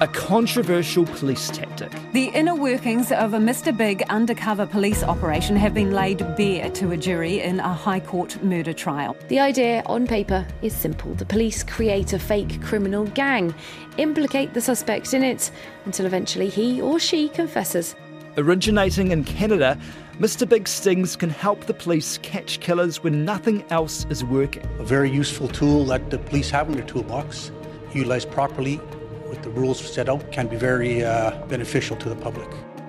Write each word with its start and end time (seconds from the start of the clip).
a 0.00 0.06
controversial 0.06 1.04
police 1.04 1.50
tactic. 1.50 1.90
The 2.12 2.26
inner 2.26 2.54
workings 2.54 3.10
of 3.10 3.34
a 3.34 3.38
Mr. 3.38 3.76
Big 3.76 4.02
undercover 4.08 4.64
police 4.64 5.02
operation 5.02 5.56
have 5.56 5.74
been 5.74 5.90
laid 5.90 6.18
bare 6.36 6.70
to 6.70 6.92
a 6.92 6.96
jury 6.96 7.40
in 7.40 7.58
a 7.58 7.72
High 7.72 7.98
Court 7.98 8.40
murder 8.44 8.72
trial. 8.72 9.16
The 9.26 9.40
idea 9.40 9.82
on 9.86 10.06
paper 10.06 10.46
is 10.62 10.72
simple. 10.72 11.14
The 11.14 11.24
police 11.24 11.64
create 11.64 12.12
a 12.12 12.18
fake 12.18 12.62
criminal 12.62 13.06
gang, 13.06 13.52
implicate 13.96 14.54
the 14.54 14.60
suspect 14.60 15.14
in 15.14 15.24
it, 15.24 15.50
until 15.84 16.06
eventually 16.06 16.48
he 16.48 16.80
or 16.80 17.00
she 17.00 17.28
confesses. 17.30 17.96
Originating 18.36 19.10
in 19.10 19.24
Canada, 19.24 19.76
Mr. 20.20 20.48
Big 20.48 20.68
Stings 20.68 21.16
can 21.16 21.30
help 21.30 21.64
the 21.64 21.74
police 21.74 22.18
catch 22.18 22.60
killers 22.60 23.02
when 23.02 23.24
nothing 23.24 23.64
else 23.70 24.06
is 24.10 24.22
working. 24.22 24.64
A 24.78 24.84
very 24.84 25.10
useful 25.10 25.48
tool 25.48 25.84
that 25.86 26.08
the 26.10 26.18
police 26.18 26.50
have 26.50 26.68
in 26.68 26.74
their 26.76 26.86
toolbox, 26.86 27.50
utilised 27.92 28.30
properly 28.30 28.80
with 29.28 29.42
the 29.42 29.50
rules 29.50 29.80
set 29.80 30.08
out, 30.08 30.30
can 30.32 30.46
be 30.46 30.56
very 30.56 31.04
uh, 31.04 31.30
beneficial 31.46 31.96
to 31.96 32.08
the 32.08 32.16
public. 32.16 32.48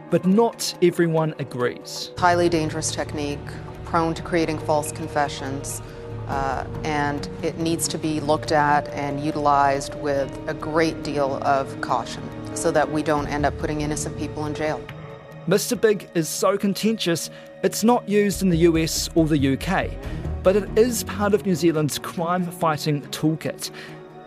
But 0.10 0.26
not 0.26 0.74
everyone 0.82 1.36
agrees. 1.40 2.12
Highly 2.18 2.50
dangerous 2.50 2.92
technique, 2.92 3.40
prone 3.86 4.14
to 4.16 4.22
creating 4.22 4.60
false 4.60 4.92
confessions. 4.92 5.82
Uh, 6.28 6.64
and 6.84 7.28
it 7.42 7.58
needs 7.58 7.88
to 7.88 7.98
be 7.98 8.20
looked 8.20 8.52
at 8.52 8.88
and 8.90 9.20
utilized 9.20 9.96
with 9.96 10.32
a 10.48 10.54
great 10.54 11.02
deal 11.02 11.40
of 11.44 11.82
caution 11.82 12.22
so 12.54 12.70
that 12.70 12.92
we 12.92 13.02
don't 13.02 13.28
end 13.28 13.48
up 13.48 13.58
putting 13.58 13.82
innocent 13.82 14.16
people 14.18 14.46
in 14.46 14.54
jail. 14.54 14.80
Mr. 15.48 15.80
Big 15.80 16.08
is 16.14 16.30
so 16.30 16.56
contentious, 16.56 17.32
it's 17.64 17.84
not 17.84 18.08
used 18.08 18.44
in 18.44 18.50
the 18.50 18.58
US 18.58 19.10
or 19.16 19.26
the 19.26 19.58
UK, 19.58 19.90
but 20.44 20.56
it 20.56 20.78
is 20.78 21.04
part 21.06 21.34
of 21.34 21.46
New 21.48 21.56
Zealand's 21.56 21.98
crime 21.98 22.46
fighting 22.46 23.02
toolkit. 23.10 23.72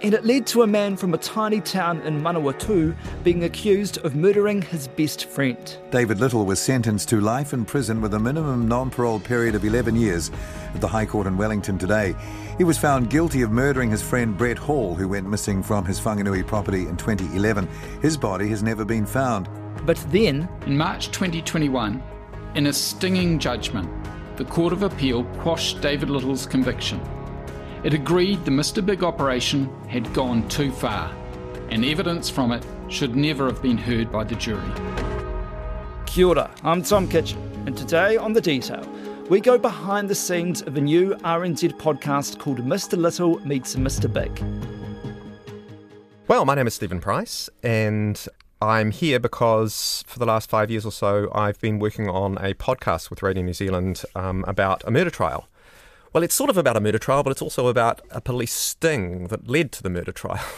And 0.03 0.15
it 0.15 0.25
led 0.25 0.49
to 0.49 0.63
a 0.63 0.67
man 0.67 0.97
from 0.97 1.15
a 1.15 1.19
tiny 1.19 1.61
town 1.61 2.01
in 2.01 2.21
Manawatu 2.21 2.97
being 3.23 3.45
accused 3.45 3.99
of 3.99 4.17
murdering 4.17 4.61
his 4.61 4.89
best 4.89 5.27
friend. 5.27 5.79
David 5.93 6.19
Lyttle 6.19 6.45
was 6.45 6.59
sentenced 6.59 7.09
to 7.11 7.21
life 7.21 7.53
in 7.53 7.65
prison 7.65 8.01
with 8.01 8.13
a 8.15 8.19
minimum 8.19 8.67
non 8.67 8.91
parole 8.91 9.21
period 9.21 9.55
of 9.55 9.65
11 9.65 9.95
years 9.95 10.33
at 10.75 10.81
the 10.81 10.89
High 10.89 11.07
Court 11.07 11.29
in 11.29 11.37
Wellington 11.37 11.79
today. 11.79 12.17
He 12.59 12.65
was 12.65 12.79
found 12.79 13.11
guilty 13.11 13.43
of 13.43 13.53
murdering 13.53 13.93
his 13.93 14.03
friend 14.03 14.37
Brett 14.37 14.59
Hall, 14.59 14.97
who 14.97 15.07
went 15.07 15.31
missing 15.31 15.63
from 15.63 15.85
his 15.85 16.01
Whanganui 16.01 16.45
property 16.49 16.89
in 16.89 16.97
2011. 16.97 17.69
His 18.01 18.17
body 18.17 18.49
has 18.49 18.63
never 18.63 18.85
been 18.85 19.07
found. 19.07 19.49
But 19.87 20.05
then, 20.09 20.49
in 20.67 20.77
March 20.77 21.13
2021, 21.13 22.03
in 22.57 22.67
a 22.67 22.73
stinging 22.73 23.39
judgment, 23.39 23.89
the 24.37 24.45
Court 24.47 24.73
of 24.73 24.83
Appeal 24.83 25.23
quashed 25.39 25.81
David 25.81 26.11
Lyttle's 26.11 26.47
conviction. 26.47 27.01
It 27.85 27.95
agreed 27.95 28.45
the 28.45 28.51
Mr. 28.53 28.85
Big 28.85 29.03
operation 29.03 29.69
had 29.89 30.15
gone 30.15 30.49
too 30.49 30.71
far, 30.71 31.13
and 31.69 31.85
evidence 31.85 32.31
from 32.31 32.53
it 32.53 32.65
should 32.87 33.17
never 33.17 33.47
have 33.47 33.61
been 33.61 33.77
heard 33.77 34.13
by 34.13 34.23
the 34.23 34.37
jury. 34.37 34.63
Kia 36.07 36.29
ora, 36.29 36.49
I'm 36.63 36.85
Tom 36.85 37.09
Kitchen, 37.09 37.41
and 37.67 37.77
today 37.77 38.17
on 38.17 38.35
The 38.35 38.41
Detail, 38.41 38.89
we 39.29 39.41
go 39.41 39.59
behind 39.59 40.09
the 40.09 40.15
scenes 40.15 40.63
of 40.63 40.77
a 40.77 40.81
new 40.81 41.17
RNZ 41.25 41.73
podcast 41.73 42.39
called 42.39 42.59
Mr. 42.59 42.97
Lyttle 42.97 43.45
Meets 43.45 43.75
Mr. 43.75 44.13
Big. 44.13 44.31
Well, 46.29 46.45
my 46.45 46.55
name 46.55 46.69
is 46.69 46.75
Stephen 46.75 47.01
Price, 47.01 47.51
and 47.65 48.25
I'm 48.61 48.93
here 48.93 49.19
because 49.19 50.05
for 50.07 50.21
the 50.21 50.27
last 50.27 50.49
five 50.49 50.71
years 50.71 50.87
or 50.87 50.93
so, 50.93 51.29
I've 51.35 51.61
been 51.61 51.81
working 51.81 52.09
on 52.09 52.39
a 52.39 52.55
podcast 52.55 53.11
with 53.11 53.25
Radio 53.25 53.43
New 53.43 53.55
Zealand 53.55 54.05
um, 54.15 54.45
about 54.47 54.85
a 54.87 54.93
murder 54.93 55.11
trial. 55.11 55.49
Well, 56.13 56.23
it's 56.23 56.35
sort 56.35 56.51
of 56.51 56.59
about 56.59 56.77
a 56.77 56.81
murder 56.81 56.99
trial, 56.99 57.23
but 57.23 57.31
it's 57.31 57.41
also 57.41 57.69
about 57.69 58.03
a 58.11 58.21
police 58.21 58.53
sting 58.53 59.29
that 59.29 59.49
led 59.49 59.73
to 59.73 59.83
the 59.83 59.91
murder 59.91 60.13
trial. 60.13 60.45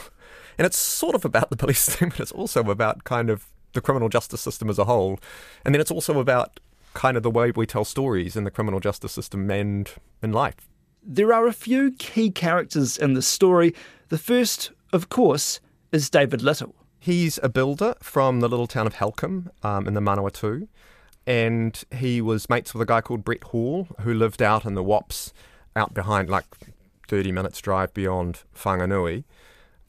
And 0.57 0.65
it's 0.65 0.77
sort 0.77 1.15
of 1.15 1.25
about 1.25 1.49
the 1.49 1.57
police 1.57 1.79
sting, 1.93 2.09
but 2.11 2.21
it's 2.21 2.31
also 2.31 2.61
about 2.69 3.03
kind 3.03 3.29
of 3.29 3.47
the 3.73 3.81
criminal 3.81 4.07
justice 4.07 4.39
system 4.39 4.69
as 4.69 4.79
a 4.79 4.85
whole. 4.85 5.19
And 5.65 5.75
then 5.75 5.81
it's 5.81 5.91
also 5.91 6.21
about 6.21 6.61
kind 6.93 7.17
of 7.17 7.23
the 7.23 7.29
way 7.29 7.51
we 7.51 7.65
tell 7.65 7.83
stories 7.83 8.37
in 8.37 8.45
the 8.45 8.51
criminal 8.51 8.79
justice 8.79 9.11
system 9.11 9.51
and 9.51 9.91
in 10.23 10.31
life. 10.31 10.69
There 11.03 11.33
are 11.33 11.45
a 11.45 11.51
few 11.51 11.91
key 11.91 12.31
characters 12.31 12.97
in 12.97 13.15
the 13.15 13.21
story. 13.21 13.75
The 14.07 14.17
first, 14.17 14.71
of 14.93 15.09
course, 15.09 15.59
is 15.91 16.09
David 16.09 16.41
Lyttle. 16.41 16.73
He's 16.99 17.37
a 17.43 17.49
builder 17.49 17.95
from 18.01 18.39
the 18.39 18.47
little 18.47 18.67
town 18.67 18.87
of 18.87 18.95
Halcombe 18.95 19.49
um, 19.61 19.89
in 19.89 19.93
the 19.93 19.99
Manawatu, 19.99 20.69
and 21.25 21.83
he 21.91 22.21
was 22.21 22.49
mates 22.49 22.73
with 22.73 22.81
a 22.81 22.85
guy 22.85 23.01
called 23.01 23.23
Brett 23.23 23.45
Hall 23.45 23.87
who 24.01 24.13
lived 24.13 24.41
out 24.41 24.65
in 24.65 24.75
the 24.75 24.83
Wops, 24.83 25.33
out 25.75 25.93
behind 25.93 26.29
like 26.29 26.45
30 27.07 27.31
minutes 27.31 27.59
drive 27.59 27.93
beyond 27.93 28.43
Whanganui. 28.55 29.23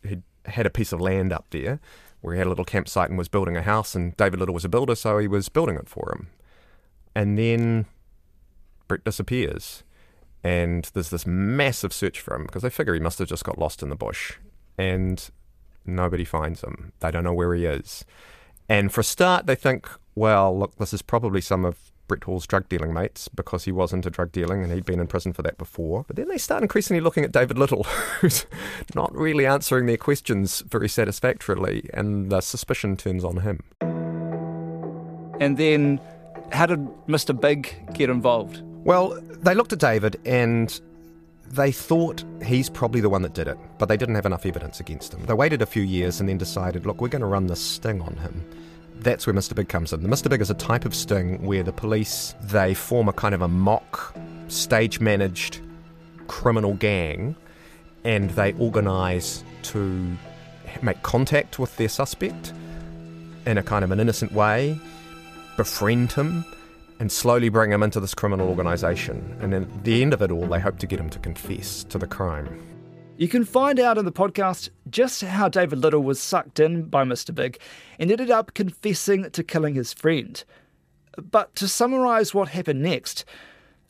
He 0.06 0.22
had 0.46 0.66
a 0.66 0.70
piece 0.70 0.92
of 0.92 1.00
land 1.00 1.32
up 1.32 1.46
there 1.50 1.80
where 2.20 2.34
he 2.34 2.38
had 2.38 2.46
a 2.46 2.50
little 2.50 2.64
campsite 2.64 3.08
and 3.08 3.18
was 3.18 3.28
building 3.28 3.56
a 3.56 3.62
house, 3.62 3.94
and 3.94 4.16
David 4.16 4.40
Lyttle 4.40 4.54
was 4.54 4.64
a 4.64 4.68
builder, 4.68 4.94
so 4.94 5.18
he 5.18 5.28
was 5.28 5.48
building 5.48 5.76
it 5.76 5.88
for 5.88 6.12
him. 6.12 6.28
And 7.14 7.38
then 7.38 7.86
Brett 8.88 9.04
disappears, 9.04 9.84
and 10.42 10.90
there's 10.94 11.10
this 11.10 11.26
massive 11.26 11.92
search 11.92 12.20
for 12.20 12.34
him 12.34 12.44
because 12.44 12.62
they 12.62 12.70
figure 12.70 12.94
he 12.94 13.00
must 13.00 13.18
have 13.18 13.28
just 13.28 13.44
got 13.44 13.58
lost 13.58 13.82
in 13.82 13.90
the 13.90 13.96
bush. 13.96 14.34
And 14.78 15.30
Nobody 15.86 16.24
finds 16.24 16.62
him. 16.62 16.92
They 17.00 17.10
don't 17.10 17.24
know 17.24 17.32
where 17.32 17.54
he 17.54 17.64
is. 17.64 18.04
And 18.68 18.92
for 18.92 19.00
a 19.00 19.04
start, 19.04 19.46
they 19.46 19.54
think, 19.54 19.88
well, 20.16 20.58
look, 20.58 20.74
this 20.76 20.92
is 20.92 21.02
probably 21.02 21.40
some 21.40 21.64
of 21.64 21.92
Brett 22.08 22.24
Hall's 22.24 22.46
drug 22.46 22.68
dealing 22.68 22.94
mates 22.94 23.28
because 23.28 23.64
he 23.64 23.72
was 23.72 23.92
into 23.92 24.10
drug 24.10 24.32
dealing 24.32 24.62
and 24.62 24.72
he'd 24.72 24.86
been 24.86 24.98
in 24.98 25.06
prison 25.06 25.32
for 25.32 25.42
that 25.42 25.58
before. 25.58 26.04
But 26.06 26.16
then 26.16 26.28
they 26.28 26.38
start 26.38 26.62
increasingly 26.62 27.00
looking 27.00 27.22
at 27.22 27.32
David 27.32 27.58
Lyttle, 27.58 27.82
who's 28.20 28.46
not 28.94 29.14
really 29.14 29.46
answering 29.46 29.86
their 29.86 29.96
questions 29.96 30.62
very 30.62 30.88
satisfactorily, 30.88 31.88
and 31.92 32.30
the 32.30 32.40
suspicion 32.40 32.96
turns 32.96 33.24
on 33.24 33.38
him. 33.38 33.62
And 35.38 35.58
then, 35.58 36.00
how 36.50 36.66
did 36.66 36.80
Mr. 37.06 37.38
Big 37.38 37.92
get 37.92 38.08
involved? 38.08 38.62
Well, 38.84 39.20
they 39.20 39.54
looked 39.54 39.72
at 39.72 39.80
David 39.80 40.18
and 40.24 40.80
they 41.50 41.72
thought 41.72 42.24
he's 42.42 42.70
probably 42.70 43.00
the 43.00 43.10
one 43.10 43.22
that 43.22 43.34
did 43.34 43.48
it, 43.48 43.58
but 43.78 43.86
they 43.86 43.96
didn't 43.96 44.14
have 44.14 44.26
enough 44.26 44.46
evidence 44.46 44.80
against 44.80 45.12
him. 45.12 45.26
They 45.26 45.34
waited 45.34 45.60
a 45.60 45.66
few 45.66 45.82
years 45.82 46.20
and 46.20 46.28
then 46.28 46.38
decided, 46.38 46.86
look, 46.86 47.00
we're 47.00 47.08
going 47.08 47.20
to 47.20 47.26
run 47.26 47.48
this 47.48 47.60
sting 47.60 48.00
on 48.00 48.16
him. 48.16 48.44
That's 49.00 49.26
where 49.26 49.34
Mr. 49.34 49.54
Big 49.54 49.68
comes 49.68 49.92
in. 49.92 50.02
The 50.02 50.08
Mr. 50.08 50.28
Big 50.28 50.40
is 50.40 50.50
a 50.50 50.54
type 50.54 50.84
of 50.84 50.94
sting 50.94 51.44
where 51.44 51.62
the 51.62 51.72
police 51.72 52.34
they 52.40 52.74
form 52.74 53.08
a 53.08 53.12
kind 53.12 53.34
of 53.34 53.42
a 53.42 53.48
mock, 53.48 54.14
stage 54.48 55.00
managed 55.00 55.60
criminal 56.26 56.74
gang 56.74 57.36
and 58.04 58.30
they 58.30 58.52
organise 58.54 59.42
to 59.62 60.16
make 60.80 61.02
contact 61.02 61.58
with 61.58 61.76
their 61.76 61.88
suspect 61.88 62.52
in 63.46 63.58
a 63.58 63.62
kind 63.62 63.84
of 63.84 63.90
an 63.90 64.00
innocent 64.00 64.32
way, 64.32 64.78
befriend 65.56 66.12
him, 66.12 66.44
and 67.00 67.10
slowly 67.10 67.48
bring 67.48 67.72
him 67.72 67.82
into 67.82 68.00
this 68.00 68.14
criminal 68.14 68.48
organisation. 68.48 69.36
And 69.40 69.54
at 69.54 69.84
the 69.84 70.02
end 70.02 70.14
of 70.14 70.22
it 70.22 70.30
all, 70.30 70.46
they 70.46 70.60
hope 70.60 70.78
to 70.78 70.86
get 70.86 70.98
him 70.98 71.10
to 71.10 71.18
confess 71.18 71.84
to 71.84 71.98
the 71.98 72.06
crime. 72.06 72.75
You 73.18 73.28
can 73.28 73.46
find 73.46 73.80
out 73.80 73.96
in 73.96 74.04
the 74.04 74.12
podcast 74.12 74.68
just 74.90 75.22
how 75.22 75.48
David 75.48 75.78
Lyttle 75.78 76.02
was 76.02 76.20
sucked 76.20 76.60
in 76.60 76.82
by 76.82 77.02
Mr. 77.02 77.34
Big 77.34 77.58
and 77.98 78.10
ended 78.10 78.30
up 78.30 78.52
confessing 78.52 79.30
to 79.30 79.42
killing 79.42 79.74
his 79.74 79.94
friend. 79.94 80.44
But 81.16 81.54
to 81.56 81.66
summarise 81.66 82.34
what 82.34 82.48
happened 82.48 82.82
next, 82.82 83.24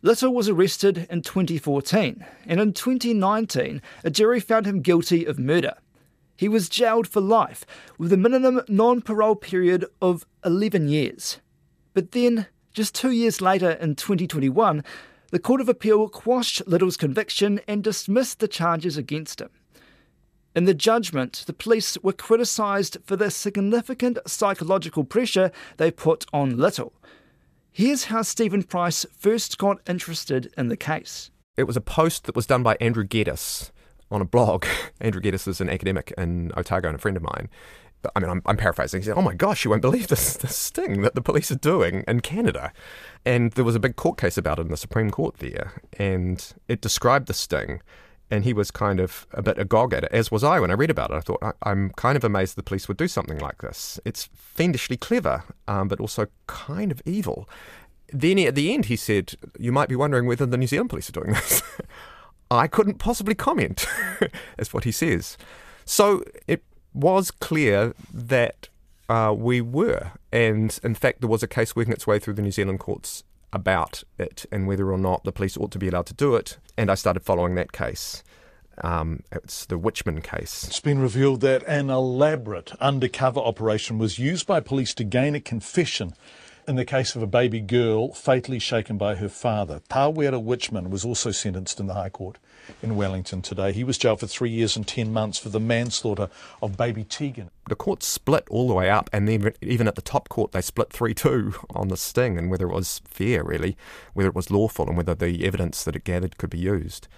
Lyttle 0.01 0.33
was 0.33 0.49
arrested 0.49 1.09
in 1.11 1.23
2014, 1.23 2.25
and 2.47 2.61
in 2.61 2.73
2019, 2.73 3.83
a 4.05 4.11
jury 4.11 4.39
found 4.39 4.65
him 4.65 4.81
guilty 4.81 5.25
of 5.25 5.41
murder. 5.41 5.75
He 6.37 6.49
was 6.49 6.69
jailed 6.69 7.09
for 7.09 7.21
life, 7.21 7.67
with 7.99 8.13
a 8.13 8.17
minimum 8.17 8.61
non 8.69 9.01
parole 9.01 9.35
period 9.35 9.87
of 10.01 10.25
11 10.45 10.87
years. 10.87 11.41
But 11.95 12.13
then 12.13 12.47
just 12.73 12.95
two 12.95 13.11
years 13.11 13.41
later, 13.41 13.73
in 13.73 13.97
2021, 13.97 14.85
the 15.31 15.39
Court 15.39 15.61
of 15.61 15.69
Appeal 15.69 16.09
quashed 16.09 16.67
Lyttle's 16.67 16.97
conviction 16.97 17.61
and 17.67 17.83
dismissed 17.83 18.39
the 18.39 18.49
charges 18.49 18.97
against 18.97 19.41
him. 19.41 19.51
In 20.55 20.65
the 20.65 20.75
judgment, 20.75 21.45
the 21.47 21.53
police 21.53 21.99
were 22.03 22.13
criticised 22.13 22.97
for 23.05 23.17
the 23.17 23.31
significant 23.31 24.19
psychological 24.27 25.05
pressure 25.05 25.51
they 25.77 25.91
put 25.91 26.25
on 26.33 26.57
Lyttle. 26.57 26.95
Here's 27.71 28.05
how 28.05 28.23
Stephen 28.23 28.63
Price 28.63 29.05
first 29.19 29.59
got 29.59 29.81
interested 29.87 30.51
in 30.57 30.69
the 30.69 30.77
case. 30.79 31.31
It 31.59 31.65
was 31.65 31.77
a 31.77 31.83
post 31.83 32.25
that 32.25 32.35
was 32.35 32.47
done 32.47 32.63
by 32.63 32.77
Andrew 32.81 33.05
Geddis 33.05 33.71
on 34.11 34.23
a 34.23 34.25
blog. 34.25 34.65
Andrew 35.01 35.21
Geddis 35.21 35.47
is 35.47 35.61
an 35.61 35.69
academic 35.69 36.13
in 36.17 36.53
Otago 36.57 36.89
and 36.89 36.97
a 36.97 36.99
friend 36.99 37.19
of 37.19 37.23
mine. 37.23 37.51
I 38.15 38.21
mean, 38.21 38.31
I'm, 38.31 38.43
I'm, 38.47 38.57
paraphrasing. 38.57 39.01
He 39.01 39.07
said, 39.07 39.17
"Oh 39.17 39.23
my 39.23 39.35
gosh, 39.35 39.65
you 39.65 39.71
won't 39.71 39.83
believe 39.83 40.09
this 40.09 40.37
this 40.37 40.57
sting 40.57 41.03
that 41.03 41.15
the 41.15 41.23
police 41.23 41.51
are 41.51 41.57
doing 41.57 42.05
in 42.07 42.21
Canada," 42.21 42.73
and 43.25 43.53
there 43.53 43.65
was 43.65 43.75
a 43.75 43.81
big 43.81 43.97
court 43.97 44.19
case 44.19 44.39
about 44.39 44.59
it 44.59 44.63
in 44.63 44.69
the 44.69 44.77
Supreme 44.77 45.11
Court 45.11 45.39
there, 45.39 45.83
and 45.99 46.55
it 46.69 46.81
described 46.81 47.29
the 47.29 47.35
sting, 47.35 47.81
and 48.31 48.45
he 48.45 48.53
was 48.53 48.71
kind 48.71 49.01
of 49.01 49.27
a 49.33 49.43
bit 49.43 49.59
agog 49.59 49.93
at 49.93 50.05
it, 50.05 50.13
as 50.13 50.31
was 50.31 50.45
I 50.45 50.61
when 50.61 50.71
I 50.71 50.75
read 50.75 50.91
about 50.91 51.11
it. 51.11 51.15
I 51.15 51.21
thought, 51.21 51.43
I, 51.43 51.71
am 51.71 51.91
kind 51.91 52.17
of 52.17 52.25
amazed 52.25 52.57
the 52.57 52.63
police 52.63 52.89
would 52.89 52.97
do 52.97 53.09
something 53.09 53.39
like 53.39 53.63
this. 53.63 54.01
It's 54.05 54.29
fiendishly 54.35 54.97
clever, 54.97 55.45
um, 55.69 55.89
but 55.89 56.01
also 56.01 56.27
kind 56.47 56.91
of 56.91 57.03
evil. 57.05 57.49
Then 58.13 58.39
at 58.39 58.55
the 58.55 58.73
end, 58.73 58.87
he 58.87 58.97
said, 58.97 59.35
"You 59.59 59.73
might 59.73 59.89
be 59.89 59.97
wondering 59.97 60.27
whether 60.27 60.47
the 60.47 60.57
New 60.57 60.67
Zealand 60.67 60.91
police 60.91 61.09
are 61.09 61.13
doing 61.13 61.33
this." 61.33 61.63
I 62.51 62.69
couldn't 62.69 62.99
possibly 62.99 63.35
comment. 63.35 63.87
That's 64.57 64.73
what 64.73 64.85
he 64.85 64.93
says. 64.93 65.37
So 65.85 66.23
it 66.47 66.63
was 66.97 67.31
clear 67.31 67.95
that 68.13 68.69
uh, 69.09 69.35
we 69.37 69.61
were. 69.61 70.13
And 70.33 70.79
in 70.83 70.95
fact, 70.95 71.21
there 71.21 71.29
was 71.29 71.43
a 71.43 71.49
case 71.49 71.77
working 71.77 71.93
its 71.93 72.07
way 72.07 72.19
through 72.19 72.35
the 72.35 72.43
New 72.43 72.51
Zealand 72.51 72.81
courts 72.81 73.23
about 73.53 74.03
it 74.19 74.45
and 74.51 74.67
whether 74.67 74.91
or 74.91 74.99
not 74.99 75.25
the 75.25 75.33
police 75.33 75.57
ought 75.57 75.71
to 75.73 75.79
be 75.79 75.89
allowed 75.89 76.07
to 76.07 76.15
do 76.15 76.35
it. 76.35 76.59
And 76.77 76.91
I 76.91 76.95
started 76.95 77.23
following 77.23 77.55
that 77.55 77.73
case. 77.73 78.23
Um, 78.83 79.23
it's 79.33 79.65
the 79.67 79.79
Wichman 79.79 80.23
case. 80.23 80.65
It's 80.65 80.81
been 80.81 80.99
revealed 80.99 81.41
that 81.41 81.63
an 81.67 81.89
elaborate 81.89 82.73
undercover 82.81 83.41
operation 83.41 83.99
was 83.99 84.19
used 84.19 84.47
by 84.47 84.61
police 84.61 84.93
to 84.95 85.05
gain 85.05 85.35
a 85.35 85.41
confession 85.41 86.13
in 86.67 86.77
the 86.77 86.85
case 86.85 87.15
of 87.15 87.23
a 87.23 87.27
baby 87.27 87.61
girl 87.61 88.13
fatally 88.13 88.59
shaken 88.59 88.99
by 88.99 89.15
her 89.15 89.29
father. 89.29 89.81
Pawera 89.89 90.43
Wichman 90.43 90.91
was 90.91 91.05
also 91.05 91.31
sentenced 91.31 91.79
in 91.79 91.87
the 91.87 91.95
High 91.95 92.09
Court 92.09 92.39
in 92.83 92.97
Wellington 92.97 93.43
today. 93.43 93.73
He 93.73 93.85
was 93.85 93.99
jailed 93.99 94.21
for 94.21 94.27
three 94.27 94.51
years 94.51 94.77
and 94.77 94.87
ten 94.87 95.13
months 95.13 95.39
for 95.39 95.49
the 95.49 95.61
manslaughter 95.61 96.29
of 96.61 96.77
baby 96.77 97.05
Tegan. 97.05 97.51
The 97.69 97.77
court 97.77 98.03
split 98.03 98.47
all 98.51 98.69
the 98.69 98.75
way 98.75 98.91
up, 98.91 99.09
and 99.13 99.29
then 99.29 99.53
even 99.63 99.87
at 99.87 99.95
the 99.95 100.03
top 100.03 100.29
court, 100.29 100.53
they 100.53 100.61
split 100.61 100.93
3 100.93 101.15
2 101.15 101.55
on 101.71 101.89
the 101.89 101.97
sting 101.97 102.39
and 102.39 102.51
whether 102.51 102.69
it 102.69 102.75
was 102.75 103.01
fair, 103.05 103.45
really, 103.45 103.77
whether 104.15 104.29
it 104.29 104.35
was 104.35 104.51
lawful, 104.51 104.89
and 104.89 104.97
whether 104.97 105.15
the 105.15 105.45
evidence 105.47 105.85
that 105.85 105.97
it 105.97 106.05
gathered 106.05 106.39
could 106.39 106.51
be 106.51 106.59
used. 106.59 107.09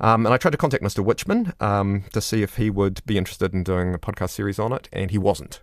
Um, 0.00 0.24
and 0.24 0.34
I 0.34 0.38
tried 0.38 0.52
to 0.52 0.56
contact 0.56 0.82
Mr. 0.82 1.04
Wichman 1.04 1.52
um, 1.62 2.04
to 2.12 2.20
see 2.20 2.42
if 2.42 2.56
he 2.56 2.70
would 2.70 3.04
be 3.04 3.18
interested 3.18 3.52
in 3.52 3.62
doing 3.62 3.94
a 3.94 3.98
podcast 3.98 4.30
series 4.30 4.58
on 4.58 4.72
it, 4.72 4.88
and 4.92 5.10
he 5.10 5.18
wasn't. 5.18 5.60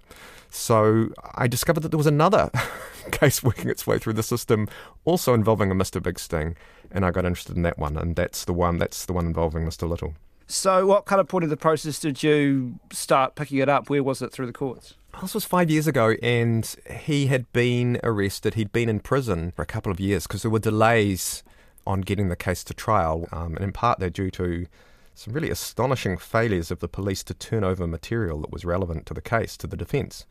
So 0.49 1.09
I 1.35 1.47
discovered 1.47 1.81
that 1.81 1.89
there 1.89 1.97
was 1.97 2.07
another 2.07 2.51
case 3.11 3.43
working 3.43 3.69
its 3.69 3.85
way 3.87 3.97
through 3.97 4.13
the 4.13 4.23
system, 4.23 4.67
also 5.05 5.33
involving 5.33 5.71
a 5.71 5.75
Mr. 5.75 6.01
Big 6.01 6.19
Sting, 6.19 6.55
and 6.91 7.05
I 7.05 7.11
got 7.11 7.25
interested 7.25 7.55
in 7.55 7.63
that 7.63 7.77
one, 7.77 7.97
and 7.97 8.15
that's 8.15 8.45
the 8.45 8.53
one. 8.53 8.77
That's 8.77 9.05
the 9.05 9.13
one 9.13 9.25
involving 9.25 9.65
Mr. 9.65 9.89
Lyttle. 9.89 10.13
So, 10.49 10.85
what 10.87 11.05
kind 11.05 11.19
of 11.19 11.27
point 11.27 11.43
of 11.43 11.49
the 11.49 11.57
process 11.57 11.99
did 11.99 12.23
you 12.23 12.79
start 12.93 13.35
picking 13.35 13.57
it 13.57 13.67
up? 13.67 13.89
Where 13.89 14.01
was 14.01 14.21
it 14.21 14.31
through 14.31 14.45
the 14.45 14.53
courts? 14.53 14.93
This 15.21 15.33
was 15.33 15.43
five 15.43 15.69
years 15.69 15.87
ago, 15.87 16.15
and 16.21 16.73
he 17.01 17.27
had 17.27 17.51
been 17.51 17.99
arrested. 18.03 18.53
He'd 18.53 18.71
been 18.71 18.87
in 18.87 18.99
prison 18.99 19.51
for 19.55 19.63
a 19.63 19.65
couple 19.65 19.91
of 19.91 19.99
years 19.99 20.27
because 20.27 20.43
there 20.43 20.51
were 20.51 20.59
delays 20.59 21.43
on 21.87 22.01
getting 22.01 22.29
the 22.29 22.35
case 22.35 22.63
to 22.65 22.73
trial, 22.73 23.27
um, 23.31 23.55
and 23.55 23.63
in 23.63 23.71
part 23.71 23.99
they're 23.99 24.09
due 24.09 24.31
to 24.31 24.67
some 25.15 25.33
really 25.33 25.49
astonishing 25.49 26.17
failures 26.17 26.69
of 26.69 26.79
the 26.79 26.87
police 26.87 27.23
to 27.23 27.33
turn 27.33 27.63
over 27.63 27.87
material 27.87 28.39
that 28.41 28.51
was 28.51 28.63
relevant 28.63 29.07
to 29.07 29.15
the 29.15 29.21
case 29.21 29.57
to 29.57 29.65
the 29.65 29.77
defence. 29.77 30.27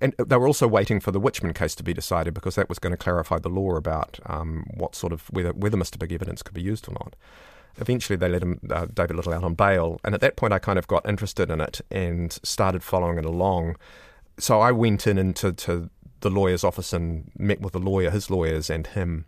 And 0.00 0.14
they 0.16 0.36
were 0.36 0.46
also 0.46 0.66
waiting 0.66 1.00
for 1.00 1.10
the 1.10 1.20
Wichman 1.20 1.54
case 1.54 1.74
to 1.74 1.82
be 1.82 1.92
decided 1.92 2.32
because 2.32 2.54
that 2.54 2.68
was 2.68 2.78
going 2.78 2.92
to 2.92 2.96
clarify 2.96 3.38
the 3.38 3.50
law 3.50 3.74
about 3.74 4.18
um, 4.26 4.64
what 4.72 4.94
sort 4.94 5.12
of 5.12 5.22
whether 5.30 5.52
whether 5.52 5.76
Mr. 5.76 5.98
Big 5.98 6.12
evidence 6.12 6.42
could 6.42 6.54
be 6.54 6.62
used 6.62 6.88
or 6.88 6.92
not. 6.92 7.16
Eventually, 7.76 8.16
they 8.16 8.28
let 8.28 8.42
him 8.42 8.60
uh, 8.70 8.86
David 8.86 9.16
Lyttle 9.16 9.34
out 9.34 9.44
on 9.44 9.54
bail, 9.54 10.00
and 10.04 10.14
at 10.14 10.20
that 10.20 10.36
point, 10.36 10.52
I 10.52 10.58
kind 10.58 10.78
of 10.78 10.86
got 10.86 11.08
interested 11.08 11.50
in 11.50 11.60
it 11.60 11.80
and 11.90 12.32
started 12.42 12.82
following 12.82 13.18
it 13.18 13.24
along. 13.24 13.76
So 14.38 14.60
I 14.60 14.72
went 14.72 15.06
in 15.06 15.18
into 15.18 15.52
the 16.20 16.30
lawyer's 16.30 16.64
office 16.64 16.92
and 16.92 17.30
met 17.36 17.60
with 17.60 17.72
the 17.72 17.78
lawyer, 17.78 18.10
his 18.10 18.30
lawyers, 18.30 18.70
and 18.70 18.86
him 18.86 19.24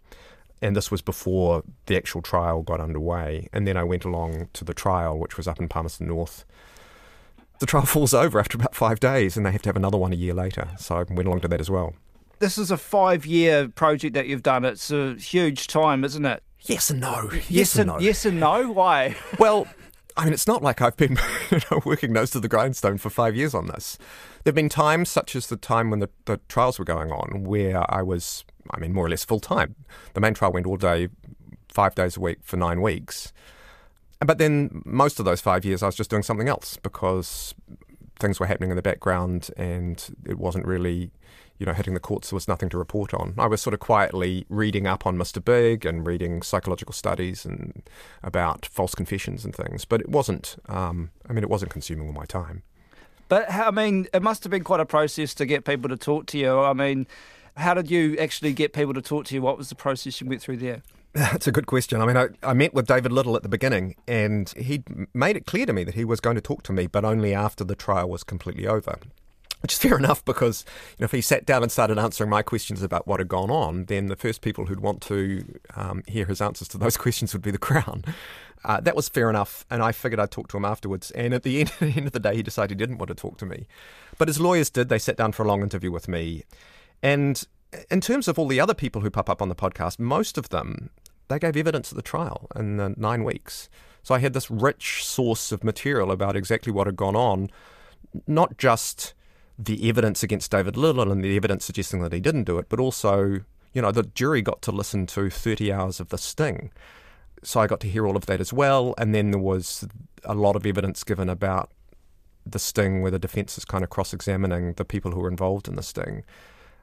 and 0.62 0.76
this 0.76 0.90
was 0.90 1.02
before 1.02 1.64
the 1.86 1.96
actual 1.96 2.22
trial 2.22 2.62
got 2.62 2.80
underway. 2.80 3.48
And 3.52 3.66
then 3.66 3.76
I 3.76 3.84
went 3.84 4.04
along 4.04 4.48
to 4.52 4.64
the 4.64 4.72
trial, 4.72 5.18
which 5.18 5.36
was 5.36 5.48
up 5.48 5.58
in 5.58 5.68
Palmerston 5.68 6.06
North. 6.06 6.44
The 7.58 7.66
trial 7.66 7.84
falls 7.86 8.14
over 8.14 8.38
after 8.38 8.56
about 8.56 8.74
five 8.74 9.00
days, 9.00 9.36
and 9.36 9.44
they 9.44 9.52
have 9.52 9.62
to 9.62 9.68
have 9.68 9.76
another 9.76 9.98
one 9.98 10.12
a 10.12 10.16
year 10.16 10.34
later. 10.34 10.68
So 10.78 10.96
I 10.96 11.02
went 11.02 11.26
along 11.26 11.40
to 11.40 11.48
that 11.48 11.60
as 11.60 11.68
well. 11.68 11.94
This 12.38 12.58
is 12.58 12.70
a 12.70 12.76
five 12.76 13.26
year 13.26 13.68
project 13.68 14.14
that 14.14 14.26
you've 14.26 14.42
done. 14.42 14.64
It's 14.64 14.90
a 14.90 15.14
huge 15.14 15.66
time, 15.66 16.04
isn't 16.04 16.24
it? 16.24 16.42
Yes 16.60 16.90
and 16.90 17.00
no. 17.00 17.28
Yes, 17.32 17.50
yes 17.50 17.76
and, 17.76 17.88
no. 17.88 17.98
Yes 17.98 18.24
and 18.24 18.38
no. 18.38 18.70
Why? 18.70 19.16
well, 19.38 19.66
I 20.16 20.24
mean, 20.24 20.32
it's 20.32 20.46
not 20.46 20.62
like 20.62 20.80
I've 20.80 20.96
been 20.96 21.18
you 21.50 21.58
know, 21.70 21.80
working 21.84 22.12
nose 22.12 22.30
to 22.32 22.40
the 22.40 22.48
grindstone 22.48 22.98
for 22.98 23.10
five 23.10 23.34
years 23.34 23.54
on 23.54 23.66
this. 23.66 23.98
There 24.44 24.50
have 24.50 24.56
been 24.56 24.68
times, 24.68 25.08
such 25.08 25.34
as 25.34 25.46
the 25.46 25.56
time 25.56 25.90
when 25.90 26.00
the, 26.00 26.10
the 26.24 26.40
trials 26.48 26.78
were 26.78 26.84
going 26.84 27.10
on, 27.10 27.44
where 27.44 27.88
I 27.92 28.02
was 28.02 28.44
I 28.70 28.78
mean, 28.78 28.92
more 28.92 29.06
or 29.06 29.08
less 29.08 29.24
full 29.24 29.40
time. 29.40 29.74
The 30.14 30.20
main 30.20 30.34
trial 30.34 30.52
went 30.52 30.66
all 30.66 30.76
day, 30.76 31.08
five 31.68 31.94
days 31.94 32.16
a 32.16 32.20
week 32.20 32.38
for 32.42 32.56
nine 32.56 32.80
weeks. 32.80 33.32
But 34.20 34.38
then 34.38 34.82
most 34.84 35.18
of 35.18 35.24
those 35.24 35.40
five 35.40 35.64
years, 35.64 35.82
I 35.82 35.86
was 35.86 35.96
just 35.96 36.10
doing 36.10 36.22
something 36.22 36.48
else 36.48 36.76
because 36.76 37.54
things 38.20 38.38
were 38.38 38.46
happening 38.46 38.70
in 38.70 38.76
the 38.76 38.82
background 38.82 39.50
and 39.56 40.14
it 40.24 40.38
wasn't 40.38 40.64
really, 40.64 41.10
you 41.58 41.66
know, 41.66 41.72
hitting 41.72 41.94
the 41.94 42.00
courts. 42.00 42.30
There 42.30 42.36
was 42.36 42.46
nothing 42.46 42.68
to 42.68 42.78
report 42.78 43.12
on. 43.12 43.34
I 43.36 43.46
was 43.46 43.60
sort 43.60 43.74
of 43.74 43.80
quietly 43.80 44.46
reading 44.48 44.86
up 44.86 45.06
on 45.06 45.16
Mr. 45.16 45.44
Big 45.44 45.84
and 45.84 46.06
reading 46.06 46.40
psychological 46.42 46.92
studies 46.92 47.44
and 47.44 47.82
about 48.22 48.64
false 48.66 48.94
confessions 48.94 49.44
and 49.44 49.54
things. 49.54 49.84
But 49.84 50.00
it 50.00 50.08
wasn't, 50.08 50.56
um, 50.68 51.10
I 51.28 51.32
mean, 51.32 51.42
it 51.42 51.50
wasn't 51.50 51.72
consuming 51.72 52.06
all 52.06 52.12
my 52.12 52.26
time. 52.26 52.62
But 53.28 53.50
I 53.50 53.70
mean, 53.70 54.08
it 54.12 54.22
must 54.22 54.44
have 54.44 54.50
been 54.50 54.62
quite 54.62 54.80
a 54.80 54.84
process 54.86 55.34
to 55.34 55.46
get 55.46 55.64
people 55.64 55.88
to 55.88 55.96
talk 55.96 56.26
to 56.26 56.38
you. 56.38 56.60
I 56.60 56.74
mean, 56.74 57.06
how 57.56 57.74
did 57.74 57.90
you 57.90 58.16
actually 58.18 58.52
get 58.52 58.72
people 58.72 58.94
to 58.94 59.02
talk 59.02 59.26
to 59.26 59.34
you? 59.34 59.42
What 59.42 59.58
was 59.58 59.68
the 59.68 59.74
process 59.74 60.20
you 60.20 60.26
went 60.26 60.42
through 60.42 60.58
there? 60.58 60.82
That's 61.12 61.46
a 61.46 61.52
good 61.52 61.66
question. 61.66 62.00
I 62.00 62.06
mean, 62.06 62.16
I, 62.16 62.28
I 62.42 62.54
met 62.54 62.72
with 62.72 62.86
David 62.86 63.12
Lyttle 63.12 63.36
at 63.36 63.42
the 63.42 63.48
beginning, 63.48 63.96
and 64.08 64.48
he 64.56 64.82
made 65.12 65.36
it 65.36 65.44
clear 65.44 65.66
to 65.66 65.72
me 65.72 65.84
that 65.84 65.94
he 65.94 66.04
was 66.04 66.20
going 66.20 66.36
to 66.36 66.40
talk 66.40 66.62
to 66.64 66.72
me, 66.72 66.86
but 66.86 67.04
only 67.04 67.34
after 67.34 67.64
the 67.64 67.74
trial 67.74 68.08
was 68.08 68.24
completely 68.24 68.66
over. 68.66 68.98
Which 69.60 69.74
is 69.74 69.78
fair 69.78 69.96
enough 69.98 70.24
because 70.24 70.64
you 70.92 71.02
know, 71.02 71.04
if 71.04 71.12
he 71.12 71.20
sat 71.20 71.44
down 71.44 71.62
and 71.62 71.70
started 71.70 71.98
answering 71.98 72.30
my 72.30 72.42
questions 72.42 72.82
about 72.82 73.06
what 73.06 73.20
had 73.20 73.28
gone 73.28 73.50
on, 73.50 73.84
then 73.84 74.06
the 74.06 74.16
first 74.16 74.40
people 74.40 74.66
who'd 74.66 74.80
want 74.80 75.02
to 75.02 75.44
um, 75.76 76.02
hear 76.08 76.24
his 76.24 76.40
answers 76.40 76.68
to 76.68 76.78
those 76.78 76.96
questions 76.98 77.34
would 77.34 77.42
be 77.42 77.50
the 77.50 77.58
Crown. 77.58 78.04
Uh, 78.64 78.80
that 78.80 78.96
was 78.96 79.08
fair 79.08 79.28
enough, 79.28 79.66
and 79.70 79.82
I 79.82 79.92
figured 79.92 80.20
I'd 80.20 80.30
talk 80.30 80.48
to 80.48 80.56
him 80.56 80.64
afterwards. 80.64 81.10
And 81.10 81.34
at 81.34 81.42
the 81.42 81.60
end, 81.60 81.72
at 81.72 81.78
the 81.80 81.96
end 81.96 82.06
of 82.06 82.12
the 82.12 82.20
day, 82.20 82.36
he 82.36 82.42
decided 82.42 82.70
he 82.70 82.86
didn't 82.86 82.98
want 82.98 83.08
to 83.08 83.14
talk 83.14 83.36
to 83.38 83.46
me. 83.46 83.66
But 84.18 84.28
his 84.28 84.40
lawyers 84.40 84.70
did. 84.70 84.88
They 84.88 84.98
sat 84.98 85.16
down 85.16 85.32
for 85.32 85.42
a 85.42 85.48
long 85.48 85.62
interview 85.62 85.90
with 85.90 86.08
me. 86.08 86.44
And 87.02 87.42
in 87.90 88.00
terms 88.00 88.28
of 88.28 88.38
all 88.38 88.46
the 88.46 88.60
other 88.60 88.74
people 88.74 89.02
who 89.02 89.10
pop 89.10 89.28
up 89.28 89.42
on 89.42 89.48
the 89.48 89.54
podcast, 89.54 89.98
most 89.98 90.38
of 90.38 90.50
them 90.50 90.90
they 91.28 91.38
gave 91.38 91.56
evidence 91.56 91.90
at 91.92 91.96
the 91.96 92.02
trial 92.02 92.48
in 92.54 92.76
the 92.76 92.94
nine 92.96 93.24
weeks. 93.24 93.68
So 94.02 94.14
I 94.14 94.18
had 94.18 94.34
this 94.34 94.50
rich 94.50 95.04
source 95.04 95.52
of 95.52 95.64
material 95.64 96.10
about 96.10 96.36
exactly 96.36 96.72
what 96.72 96.86
had 96.86 96.96
gone 96.96 97.16
on, 97.16 97.50
not 98.26 98.58
just 98.58 99.14
the 99.58 99.88
evidence 99.88 100.22
against 100.22 100.50
David 100.50 100.76
Lyttle 100.76 101.10
and 101.10 101.24
the 101.24 101.36
evidence 101.36 101.64
suggesting 101.64 102.02
that 102.02 102.12
he 102.12 102.20
didn't 102.20 102.44
do 102.44 102.58
it, 102.58 102.68
but 102.68 102.80
also, 102.80 103.40
you 103.72 103.82
know, 103.82 103.92
the 103.92 104.02
jury 104.02 104.42
got 104.42 104.60
to 104.62 104.72
listen 104.72 105.06
to 105.06 105.30
30 105.30 105.72
hours 105.72 106.00
of 106.00 106.08
the 106.08 106.18
sting. 106.18 106.70
So 107.42 107.60
I 107.60 107.66
got 107.66 107.80
to 107.80 107.88
hear 107.88 108.06
all 108.06 108.16
of 108.16 108.26
that 108.26 108.40
as 108.40 108.52
well. 108.52 108.94
And 108.98 109.14
then 109.14 109.30
there 109.30 109.40
was 109.40 109.86
a 110.24 110.34
lot 110.34 110.56
of 110.56 110.66
evidence 110.66 111.04
given 111.04 111.28
about 111.28 111.70
the 112.44 112.58
sting 112.58 113.02
where 113.02 113.10
the 113.10 113.18
defence 113.18 113.56
is 113.56 113.64
kind 113.64 113.84
of 113.84 113.90
cross 113.90 114.12
examining 114.12 114.72
the 114.74 114.84
people 114.84 115.12
who 115.12 115.20
were 115.20 115.30
involved 115.30 115.68
in 115.68 115.76
the 115.76 115.82
sting. 115.82 116.24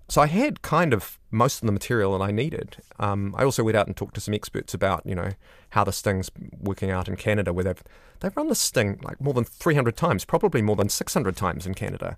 So 0.10 0.22
I 0.22 0.28
had 0.28 0.63
kind 0.63 0.92
of 0.92 1.20
most 1.30 1.62
of 1.62 1.68
the 1.68 1.72
material 1.72 2.18
that 2.18 2.24
I 2.24 2.32
needed. 2.32 2.78
Um, 2.98 3.36
I 3.38 3.44
also 3.44 3.63
went 3.63 3.78
out 3.78 3.86
and 3.86 3.96
talked 3.96 4.16
to 4.16 4.22
some 4.22 4.34
experts 4.34 4.74
about, 4.74 5.06
you 5.06 5.13
know, 5.13 5.30
how 5.70 5.84
the 5.84 5.92
sting's 5.92 6.32
working 6.60 6.89
out 6.89 7.08
in 7.08 7.16
Canada, 7.16 7.54
where 7.54 7.63
they've 7.63 7.84
they've 8.20 8.36
run 8.36 8.48
the 8.48 8.56
sting 8.56 9.00
like 9.04 9.22
more 9.22 9.36
than 9.36 9.44
300 9.44 9.96
times, 9.96 10.25
probably 10.25 10.63
more 10.63 10.75
than 10.75 10.89
600 10.89 11.36
times 11.36 11.68
in 11.68 11.75
Canada. 11.75 12.18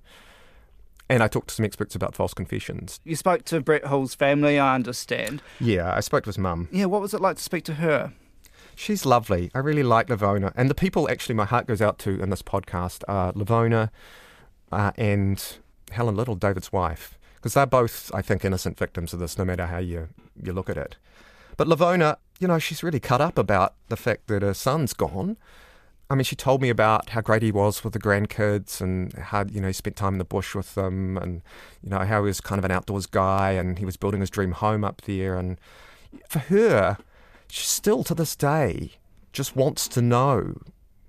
And 1.10 1.22
I 1.22 1.28
talked 1.28 1.50
to 1.50 1.56
some 1.56 1.66
experts 1.66 1.94
about 1.94 2.16
false 2.16 2.34
confessions. 2.34 3.02
You 3.04 3.18
spoke 3.18 3.44
to 3.46 3.60
Brett 3.60 3.84
Hall's 3.84 4.16
family, 4.16 4.58
I 4.58 4.74
understand. 4.74 5.42
Yeah, 5.60 5.94
I 5.94 6.00
spoke 6.00 6.24
to 6.24 6.30
his 6.30 6.38
mum. 6.38 6.70
Yeah, 6.72 6.86
what 6.86 7.02
was 7.02 7.14
it 7.14 7.20
like 7.20 7.36
to 7.36 7.44
speak 7.44 7.66
to 7.66 7.74
her? 7.74 8.14
She's 8.74 9.06
lovely. 9.06 9.52
I 9.54 9.60
really 9.60 9.84
like 9.84 10.08
Lavona. 10.08 10.54
And 10.56 10.70
the 10.70 10.76
people 10.76 11.10
actually 11.10 11.36
my 11.36 11.44
heart 11.44 11.68
goes 11.68 11.82
out 11.82 12.00
to 12.00 12.22
in 12.22 12.30
this 12.30 12.42
podcast 12.42 13.04
are 13.10 13.34
Lavona 13.34 13.90
uh, 14.72 14.92
and 14.96 15.44
Helen 15.92 16.16
Lyttle, 16.16 16.36
David's 16.36 16.72
wife 16.72 17.18
because 17.42 17.56
they're 17.56 17.66
both, 17.66 18.12
I 18.14 18.22
think, 18.22 18.46
innocent 18.46 18.78
victims 18.78 19.14
of 19.14 19.20
this, 19.20 19.36
no 19.36 19.44
matter 19.44 19.66
how 19.66 19.80
you, 19.80 20.10
you 20.42 20.54
look 20.54 20.70
at 20.70 20.78
it. 20.78 20.96
But 21.58 21.68
Lavona, 21.68 22.18
you 22.40 22.48
know, 22.48 22.60
she's 22.60 22.84
really 22.84 23.00
cut 23.00 23.20
up 23.20 23.40
about 23.40 23.74
the 23.90 23.98
fact 23.98 24.28
that 24.28 24.44
her 24.44 24.54
son's 24.54 24.94
gone. 24.94 25.38
I 26.08 26.16
mean, 26.16 26.24
she 26.24 26.36
told 26.36 26.62
me 26.62 26.70
about 26.70 27.10
how 27.10 27.22
great 27.22 27.42
he 27.42 27.52
was 27.52 27.84
with 27.84 27.94
the 27.94 28.00
grandkids 28.00 28.80
and 28.80 29.12
how, 29.14 29.46
you 29.46 29.60
know, 29.60 29.68
he 29.68 29.74
spent 29.74 29.96
time 29.96 30.14
in 30.14 30.20
the 30.20 30.26
bush 30.26 30.54
with 30.54 30.76
them 30.76 31.18
and, 31.18 31.42
you 31.82 31.90
know, 31.90 32.00
how 32.00 32.22
he 32.22 32.28
was 32.28 32.42
kind 32.42 32.60
of 32.60 32.66
an 32.66 32.72
outdoors 32.72 33.08
guy 33.08 33.52
and 33.52 33.80
he 33.80 33.86
was 33.86 33.98
building 33.98 34.20
his 34.20 34.30
dream 34.30 34.52
home 34.52 34.84
up 34.84 35.02
there. 35.02 35.38
And 35.38 35.58
for 36.28 36.40
her, 36.40 36.98
she 37.48 37.66
still 37.66 38.04
to 38.04 38.14
this 38.14 38.36
day 38.36 38.92
just 39.34 39.56
wants 39.56 39.88
to 39.88 40.02
know 40.02 40.62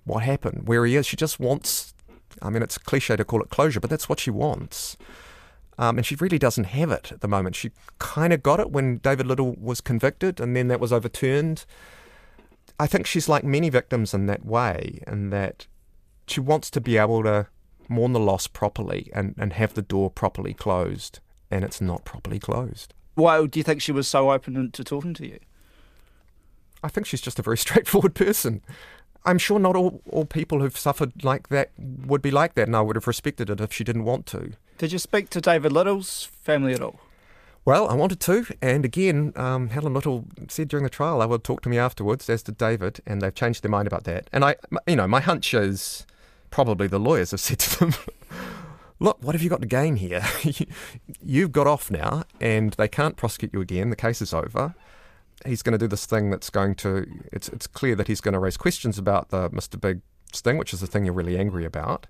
what 0.05 0.23
happened, 0.23 0.67
where 0.67 0.87
he 0.87 0.97
is. 0.97 1.07
She 1.07 1.17
just 1.17 1.39
wants, 1.39 1.95
I 2.41 2.51
mean, 2.51 2.62
it's 2.62 2.79
cliche 2.79 3.17
to 3.17 3.25
call 3.25 3.43
it 3.43 3.51
closure, 3.51 3.81
but 3.81 3.91
that's 3.91 4.09
what 4.09 4.21
she 4.21 4.31
wants. 4.31 4.97
Um, 5.79 5.97
and 5.97 6.07
she 6.07 6.17
really 6.17 6.38
doesn't 6.38 6.64
have 6.64 6.91
it 6.91 7.12
at 7.12 7.21
the 7.23 7.29
moment. 7.29 7.57
She 7.57 7.71
kind 7.99 8.33
of 8.33 8.43
got 8.43 8.61
it 8.61 8.71
when 8.71 8.99
David 8.99 9.26
Lyttle 9.26 9.57
was 9.59 9.81
convicted, 9.81 10.38
and 10.38 10.55
then 10.55 10.69
that 10.69 10.81
was 10.81 10.93
overturned. 10.93 11.64
I 12.79 12.87
think 12.87 13.07
she's 13.07 13.29
like 13.29 13.45
many 13.45 13.71
victims 13.71 14.12
in 14.12 14.26
that 14.26 14.45
way, 14.45 15.02
in 15.07 15.31
that 15.31 15.67
she 16.26 16.41
wants 16.41 16.71
to 16.71 16.81
be 16.81 16.99
able 16.99 17.23
to 17.23 17.47
mourn 17.88 18.12
the 18.12 18.21
loss 18.21 18.47
properly 18.47 19.11
and, 19.14 19.35
and 19.38 19.55
have 19.55 19.75
the 19.75 19.83
door 19.83 20.11
properly 20.11 20.55
closed, 20.55 21.21
and 21.50 21.64
it's 21.64 21.81
not 21.81 22.05
properly 22.05 22.38
closed. 22.38 22.95
Why 23.14 23.45
do 23.47 23.59
you 23.59 23.64
think 23.64 23.83
she 23.83 23.93
was 23.93 24.09
so 24.09 24.31
open 24.31 24.71
to 24.71 24.85
talking 24.85 25.14
to 25.14 25.26
you? 25.26 25.38
I 26.83 26.88
think 26.88 27.07
she's 27.07 27.21
just 27.21 27.38
a 27.38 27.43
very 27.43 27.59
straightforward 27.67 28.14
person. 28.14 28.62
I'm 29.25 29.38
sure 29.38 29.59
not 29.59 29.76
all, 29.76 30.02
all 30.11 30.25
people 30.25 30.61
who've 30.61 30.76
suffered 30.76 31.25
like 31.25 31.49
that 31.49 31.71
would 31.79 32.23
be 32.23 32.31
like 32.31 32.55
that, 32.55 32.67
and 32.67 32.76
I 32.76 32.81
would 32.81 32.97
have 32.97 33.07
respected 33.07 33.50
it 33.50 33.61
if 33.61 33.73
she 33.73 33.85
didn't 33.85 34.05
want 34.05 34.26
to. 34.26 34.52
Did 34.83 34.91
you 34.91 34.99
speak 34.99 35.31
to 35.31 35.41
David 35.41 35.71
Lyttle's 35.71 36.25
family 36.25 36.73
at 36.73 36.81
all? 36.81 36.99
Well, 37.65 37.89
I 37.89 37.95
wanted 37.95 38.19
to, 38.19 38.47
and 38.61 38.85
again, 38.85 39.33
um, 39.37 39.69
Helen 39.69 39.95
Lyttle 39.95 40.25
said 40.49 40.67
during 40.67 40.83
the 40.83 40.91
trial 40.91 41.21
they 41.21 41.27
would 41.27 41.45
talk 41.45 41.62
to 41.62 41.69
me 41.69 41.79
afterwards, 41.79 42.29
as 42.29 42.43
did 42.43 42.59
David, 42.59 42.99
and 43.07 43.23
they've 43.23 43.33
changed 43.33 43.62
their 43.62 43.71
mind 43.71 43.87
about 43.87 44.03
that. 44.03 44.29
And 44.33 44.45
I, 44.45 44.57
you 44.89 44.97
know, 44.97 45.07
my 45.07 45.21
hunch 45.21 45.55
is 45.55 46.05
probably 46.51 46.89
the 46.89 46.99
lawyers 46.99 47.31
have 47.31 47.39
said 47.49 47.61
to 47.61 47.79
them, 47.79 47.95
"Look, 48.99 49.19
what 49.23 49.37
have 49.37 49.43
you 49.43 49.49
got 49.49 49.61
to 49.61 49.69
gain 49.69 49.95
here? 49.95 50.25
You've 51.25 51.53
got 51.53 51.69
off 51.69 51.89
now, 51.89 52.25
and 52.41 52.73
they 52.73 52.89
can't 52.89 53.17
prosecute 53.17 53.55
you 53.55 53.61
again. 53.61 53.89
The 53.91 53.95
case 53.95 54.21
is 54.21 54.35
over." 54.35 54.75
He's 55.47 55.62
going 55.62 55.75
to 55.75 55.79
do 55.79 55.87
this 55.87 56.07
thing 56.07 56.31
that's 56.31 56.51
going 56.51 56.75
to. 56.75 57.07
It's 57.33 57.49
it's 57.51 57.69
clear 57.69 57.95
that 57.95 58.09
he's 58.09 58.21
going 58.21 58.33
to 58.33 58.41
raise 58.41 58.57
questions 58.57 58.99
about 58.99 59.29
the 59.29 59.49
Mr. 59.51 59.81
Big 59.81 60.01
thing, 60.33 60.59
which 60.59 60.75
is 60.75 60.81
the 60.81 60.89
thing 60.89 61.05
you're 61.05 61.15
really 61.15 61.39
angry 61.39 61.65
about 61.65 62.09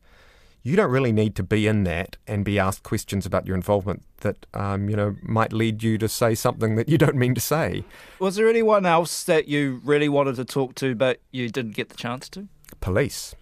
you 0.62 0.76
don't 0.76 0.90
really 0.90 1.12
need 1.12 1.34
to 1.36 1.42
be 1.42 1.66
in 1.66 1.84
that 1.84 2.16
and 2.26 2.44
be 2.44 2.58
asked 2.58 2.82
questions 2.82 3.26
about 3.26 3.46
your 3.46 3.56
involvement 3.56 4.02
that 4.18 4.46
um, 4.54 4.88
you 4.88 4.96
know 4.96 5.16
might 5.22 5.52
lead 5.52 5.82
you 5.82 5.98
to 5.98 6.08
say 6.08 6.34
something 6.34 6.76
that 6.76 6.88
you 6.88 6.98
don't 6.98 7.16
mean 7.16 7.34
to 7.34 7.40
say. 7.40 7.84
Was 8.18 8.36
there 8.36 8.48
anyone 8.48 8.86
else 8.86 9.24
that 9.24 9.48
you 9.48 9.80
really 9.84 10.08
wanted 10.08 10.36
to 10.36 10.44
talk 10.44 10.74
to 10.76 10.94
but 10.94 11.20
you 11.30 11.48
didn't 11.48 11.72
get 11.72 11.88
the 11.88 11.96
chance 11.96 12.28
to? 12.30 12.48
Police. 12.80 13.34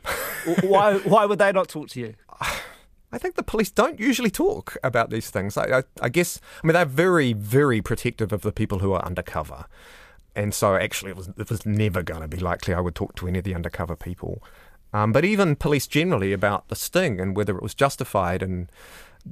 why? 0.62 0.98
Why 1.04 1.24
would 1.24 1.38
they 1.38 1.52
not 1.52 1.68
talk 1.68 1.88
to 1.90 2.00
you? 2.00 2.14
I 3.12 3.18
think 3.18 3.34
the 3.34 3.42
police 3.42 3.70
don't 3.70 3.98
usually 3.98 4.30
talk 4.30 4.76
about 4.84 5.10
these 5.10 5.30
things. 5.30 5.56
I, 5.56 5.78
I, 5.78 5.82
I 6.00 6.08
guess 6.08 6.40
I 6.62 6.66
mean 6.66 6.74
they're 6.74 6.84
very, 6.84 7.32
very 7.32 7.82
protective 7.82 8.32
of 8.32 8.42
the 8.42 8.52
people 8.52 8.78
who 8.78 8.92
are 8.92 9.04
undercover, 9.04 9.66
and 10.36 10.54
so 10.54 10.76
actually 10.76 11.10
it 11.10 11.16
was 11.16 11.28
it 11.36 11.50
was 11.50 11.66
never 11.66 12.02
going 12.02 12.22
to 12.22 12.28
be 12.28 12.38
likely 12.38 12.72
I 12.72 12.80
would 12.80 12.94
talk 12.94 13.16
to 13.16 13.26
any 13.26 13.38
of 13.38 13.44
the 13.44 13.54
undercover 13.54 13.96
people. 13.96 14.42
Um, 14.92 15.12
but 15.12 15.24
even 15.24 15.56
police 15.56 15.86
generally 15.86 16.32
about 16.32 16.68
the 16.68 16.76
sting 16.76 17.20
and 17.20 17.36
whether 17.36 17.56
it 17.56 17.62
was 17.62 17.74
justified 17.74 18.42
and 18.42 18.70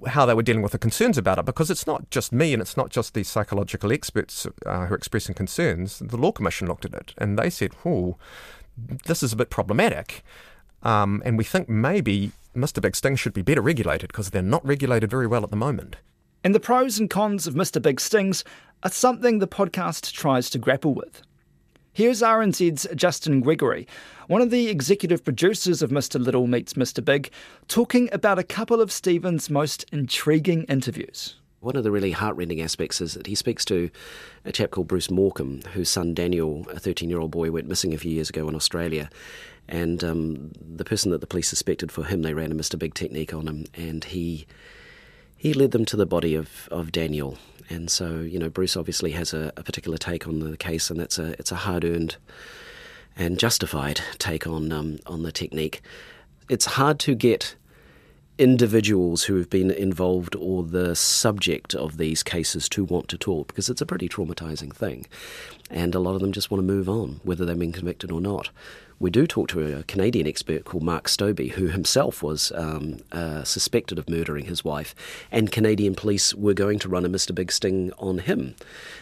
how 0.09 0.27
they 0.27 0.35
were 0.35 0.43
dealing 0.43 0.63
with 0.63 0.73
the 0.73 0.79
concerns 0.79 1.19
about 1.19 1.39
it, 1.39 1.45
because 1.45 1.71
it's 1.71 1.87
not 1.87 2.11
just 2.11 2.33
me 2.33 2.53
and 2.53 2.61
it's 2.61 2.77
not 2.77 2.91
just 2.91 3.15
these 3.15 3.29
psychological 3.29 3.93
experts 3.93 4.47
uh, 4.47 4.87
who 4.87 4.95
are 4.95 4.97
expressing 4.97 5.35
concerns. 5.35 5.99
The 5.99 6.17
Law 6.17 6.33
Commission 6.33 6.69
looked 6.69 6.85
at 6.85 6.95
it 6.95 7.15
and 7.19 7.39
they 7.39 7.51
said, 7.51 7.73
oh, 7.85 8.17
this 9.07 9.23
is 9.23 9.33
a 9.33 9.37
bit 9.37 9.51
problematic. 9.51 10.23
Um, 10.83 11.23
and 11.25 11.37
we 11.37 11.45
think 11.45 11.69
maybe 11.69 12.33
Mr. 12.55 12.81
Big 12.81 12.95
Sting 12.95 13.17
should 13.17 13.33
be 13.33 13.43
better 13.43 13.63
regulated 13.63 14.09
because 14.09 14.31
they're 14.31 14.43
not 14.43 14.65
regulated 14.65 15.11
very 15.11 15.27
well 15.27 15.43
at 15.43 15.51
the 15.51 15.57
moment. 15.57 15.97
And 16.45 16.55
the 16.55 16.61
pros 16.61 16.99
and 16.99 17.11
cons 17.11 17.47
of 17.47 17.55
Mr. 17.55 17.83
Big 17.83 18.01
Stings 18.01 18.45
are 18.85 18.91
something 18.91 19.39
the 19.39 19.49
podcast 19.49 20.13
tries 20.13 20.49
to 20.51 20.59
grapple 20.59 20.95
with. 20.95 21.23
Here's 21.99 22.23
RNZ's 22.23 22.87
Justin 22.95 23.41
Gregory, 23.41 23.89
one 24.29 24.41
of 24.41 24.51
the 24.51 24.69
executive 24.69 25.25
producers 25.25 25.83
of 25.83 25.91
Mr. 25.91 26.25
Lyttle 26.25 26.47
Meets 26.47 26.75
Mr. 26.75 27.05
Big, 27.05 27.29
talking 27.67 28.09
about 28.13 28.39
a 28.39 28.45
couple 28.45 28.81
of 28.81 28.93
Stephen's 28.93 29.51
most 29.51 29.85
intriguing 29.91 30.63
interviews. 30.69 31.35
One 31.59 31.75
of 31.75 31.83
the 31.83 31.91
really 31.91 32.13
heartrending 32.13 32.61
aspects 32.61 33.01
is 33.01 33.15
that 33.15 33.27
he 33.27 33.35
speaks 33.35 33.65
to 33.65 33.91
a 34.45 34.53
chap 34.53 34.71
called 34.71 34.87
Bruce 34.87 35.09
Morcombe, 35.09 35.67
whose 35.73 35.91
son 35.91 36.15
Daniel, 36.15 36.65
a 36.71 36.79
13 36.79 37.11
year 37.11 37.19
old 37.19 37.33
boy, 37.33 37.51
went 37.51 37.67
missing 37.67 37.93
a 37.93 37.99
few 37.99 38.13
years 38.13 38.31
ago 38.31 38.49
in 38.49 38.55
Australia. 38.55 39.11
And 39.69 40.05
um, 40.05 40.53
the 40.61 40.85
person 40.85 41.11
that 41.11 41.21
the 41.21 41.27
police 41.27 41.49
suspected 41.49 41.91
for 41.91 42.05
him, 42.05 42.23
they 42.23 42.33
ran 42.33 42.53
a 42.53 42.55
Mr. 42.55 42.79
Big 42.79 42.95
technique 42.95 43.35
on 43.35 43.49
him, 43.49 43.65
and 43.75 44.05
he 44.05 44.47
he 45.39 45.55
led 45.55 45.71
them 45.71 45.85
to 45.87 45.97
the 45.97 46.05
body 46.05 46.35
of, 46.35 46.69
of 46.71 46.93
Daniel. 46.93 47.39
And 47.71 47.91
so, 47.91 48.21
you 48.21 48.39
know, 48.39 48.51
Bruce 48.51 48.77
obviously 48.77 49.13
has 49.13 49.33
a, 49.33 49.53
a 49.57 49.63
particular 49.63 49.97
take 49.97 50.27
on 50.27 50.41
the 50.41 50.57
case, 50.57 50.91
and 50.91 50.99
that's 50.99 51.19
a 51.19 51.33
it's 51.39 51.53
a 51.53 51.57
hard 51.57 51.85
earned 51.85 52.17
and 53.17 53.39
justified 53.39 54.01
take 54.19 54.47
on 54.47 54.73
um, 54.73 54.99
on 55.07 55.23
the 55.23 55.33
technique. 55.33 55.81
It's 56.49 56.65
hard 56.65 56.99
to 57.01 57.15
get 57.15 57.55
individuals 58.39 59.25
who 59.25 59.37
have 59.37 59.51
been 59.51 59.71
involved 59.71 60.35
or 60.37 60.63
the 60.63 60.95
subject 60.95 61.75
of 61.75 61.99
these 61.99 62.23
cases 62.23 62.69
to 62.71 62.85
want 62.85 63.09
to 63.09 63.19
talk 63.19 63.49
because 63.49 63.69
it's 63.69 63.81
a 63.81 63.87
pretty 63.87 64.09
traumatizing 64.09 64.73
thing. 64.73 65.07
And 65.71 65.95
a 65.95 65.99
lot 65.99 66.15
of 66.15 66.21
them 66.21 66.33
just 66.33 66.51
want 66.51 66.61
to 66.61 66.67
move 66.67 66.89
on, 66.89 67.21
whether 67.25 67.45
they've 67.45 67.59
been 67.59 67.73
convicted 67.73 68.11
or 68.11 68.21
not 68.21 68.51
we 69.01 69.11
do 69.11 69.27
talk 69.27 69.49
to 69.49 69.79
a 69.79 69.83
Canadian 69.85 70.27
expert 70.27 70.65
called 70.65 70.83
Mark 70.83 71.07
Stobbe, 71.09 71.53
who 71.53 71.69
himself 71.69 72.23
was 72.23 72.51
um, 72.53 72.99
uh, 73.13 73.45
suspected 73.45 73.99
of 73.99 74.09
murdering 74.09 74.47
his 74.47 74.65
wife, 74.65 74.95
and 75.31 75.53
Canadian 75.53 75.95
police 75.95 76.35
were 76.35 76.55
going 76.55 76.79
to 76.81 76.89
run 76.89 77.05
a 77.05 77.09
Mr. 77.09 77.35
Big 77.35 77.53
sting 77.53 77.93
on 77.99 78.19
him. 78.19 78.57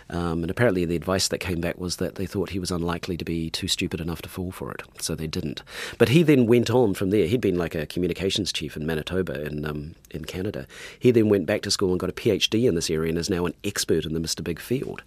Um, 0.09 0.43
and 0.43 0.51
apparently, 0.51 0.85
the 0.85 0.97
advice 0.97 1.29
that 1.29 1.39
came 1.39 1.61
back 1.61 1.79
was 1.79 1.97
that 1.97 2.15
they 2.15 2.27
thought 2.27 2.51
he 2.51 2.59
was 2.59 2.71
unlikely 2.71 3.17
to 3.17 3.25
be 3.25 3.51
too 3.51 3.69
stupid 3.69 4.01
enough 4.01 4.23
to 4.23 4.29
fall 4.29 4.53
for 4.53 4.71
it, 4.71 4.83
so 5.01 5.15
they 5.15 5.27
didn't. 5.27 5.63
But 5.99 6.11
he 6.11 6.23
then 6.23 6.47
went 6.47 6.71
on 6.71 6.95
from 6.95 7.11
there. 7.11 7.27
He'd 7.27 7.41
been 7.41 7.59
like 7.59 7.75
a 7.75 7.87
communications 7.87 8.53
chief 8.53 8.77
in 8.77 8.87
Manitoba 8.87 9.45
in 9.45 9.65
um, 9.65 9.95
in 10.11 10.25
Canada. 10.25 10.67
He 10.99 11.11
then 11.11 11.29
went 11.29 11.47
back 11.47 11.63
to 11.63 11.71
school 11.71 11.91
and 11.91 12.01
got 12.01 12.11
a 12.11 12.15
PhD 12.15 12.69
in 12.69 12.75
this 12.75 12.91
area 12.91 13.11
and 13.11 13.19
is 13.19 13.31
now 13.31 13.47
an 13.47 13.55
expert 13.65 14.05
in 14.05 14.15
the 14.15 14.21
Mr. 14.21 14.43
Big 14.45 14.61
field. 14.61 15.03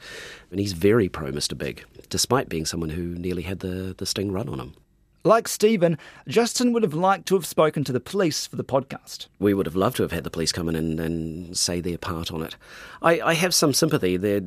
And 0.51 0.60
he's 0.60 0.74
very 0.74 1.08
pro 1.08 1.32
Mr. 1.32 1.58
Big, 1.58 1.86
despite 2.10 2.50
being 2.50 2.65
someone 2.65 2.89
who 2.89 3.15
nearly 3.15 3.44
had 3.44 3.60
the, 3.60 3.96
the 3.98 4.06
sting 4.06 4.32
run 4.32 4.50
on 4.50 4.60
him. 4.60 4.74
Like 5.25 5.50
Stephen, 5.50 5.98
Justin 6.29 6.72
would 6.72 6.84
have 6.84 6.94
liked 6.94 7.27
to 7.27 7.36
have 7.36 7.46
spoken 7.46 7.84
to 7.84 7.91
the 7.91 8.00
police 8.00 8.48
for 8.48 8.56
the 8.56 8.63
podcast. 8.63 9.27
We 9.38 9.53
would 9.53 9.65
have 9.65 9.75
loved 9.75 9.98
to 9.98 10.03
have 10.03 10.13
had 10.13 10.24
the 10.24 10.29
police 10.29 10.53
come 10.53 10.70
in 10.70 10.75
and, 10.75 10.98
and 11.00 11.58
say 11.58 11.82
their 11.82 11.98
part 11.98 12.32
on 12.32 12.41
it. 12.41 12.56
I, 13.01 13.20
I 13.20 13.34
have 13.34 13.53
some 13.53 13.74
sympathy. 13.74 14.15
Their, 14.15 14.39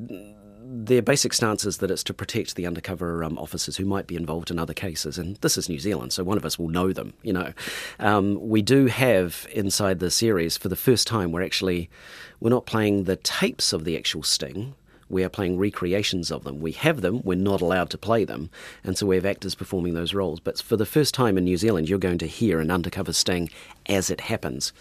their 0.73 1.03
basic 1.03 1.35
stance 1.35 1.67
is 1.67 1.79
that 1.79 1.91
it's 1.91 2.03
to 2.05 2.15
protect 2.15 2.57
the 2.57 2.67
undercover 2.67 3.23
um, 3.23 3.39
officers 3.39 3.77
who 3.77 3.85
might 3.85 4.07
be 4.07 4.17
involved 4.17 4.51
in 4.51 4.59
other 4.59 4.73
cases. 4.73 5.19
And 5.19 5.37
this 5.37 5.59
is 5.59 5.69
New 5.69 5.79
Zealand, 5.79 6.13
so 6.13 6.25
one 6.25 6.39
of 6.39 6.47
us 6.47 6.59
will 6.59 6.69
know 6.69 6.93
them, 6.93 7.13
you 7.23 7.33
know. 7.33 7.53
Um, 7.99 8.39
we 8.41 8.63
do 8.63 8.87
have 8.87 9.47
inside 9.53 9.99
the 9.99 10.11
series, 10.11 10.57
for 10.57 10.69
the 10.69 10.77
first 10.77 11.07
time, 11.07 11.31
we're 11.31 11.43
actually, 11.43 11.91
we're 12.41 12.51
not 12.51 12.65
playing 12.65 13.05
the 13.05 13.17
tapes 13.17 13.73
of 13.73 13.85
the 13.85 13.97
actual 13.97 14.23
sting 14.23 14.75
we 15.09 15.23
are 15.23 15.29
playing 15.29 15.59
recreations 15.59 16.33
of 16.33 16.45
them. 16.45 16.59
We 16.59 16.73
have 16.73 17.03
them, 17.03 17.21
we're 17.23 17.35
not 17.35 17.61
allowed 17.61 17.91
to 17.91 17.99
play 17.99 18.25
them, 18.25 18.49
and 18.83 18.97
so 18.97 19.07
we 19.07 19.17
have 19.17 19.27
actors 19.27 19.55
performing 19.55 19.93
those 19.93 20.15
roles. 20.15 20.41
But 20.41 20.63
for 20.63 20.79
the 20.79 20.87
first 20.87 21.13
time 21.13 21.37
in 21.37 21.45
New 21.45 21.59
Zealand, 21.59 21.87
you're 21.87 21.99
going 21.99 22.17
to 22.17 22.27
hear 22.27 22.61
an 22.61 22.71
undercover 22.71 23.13
sting 23.13 23.51
as 23.85 24.09
it 24.09 24.23
happens. 24.23 24.73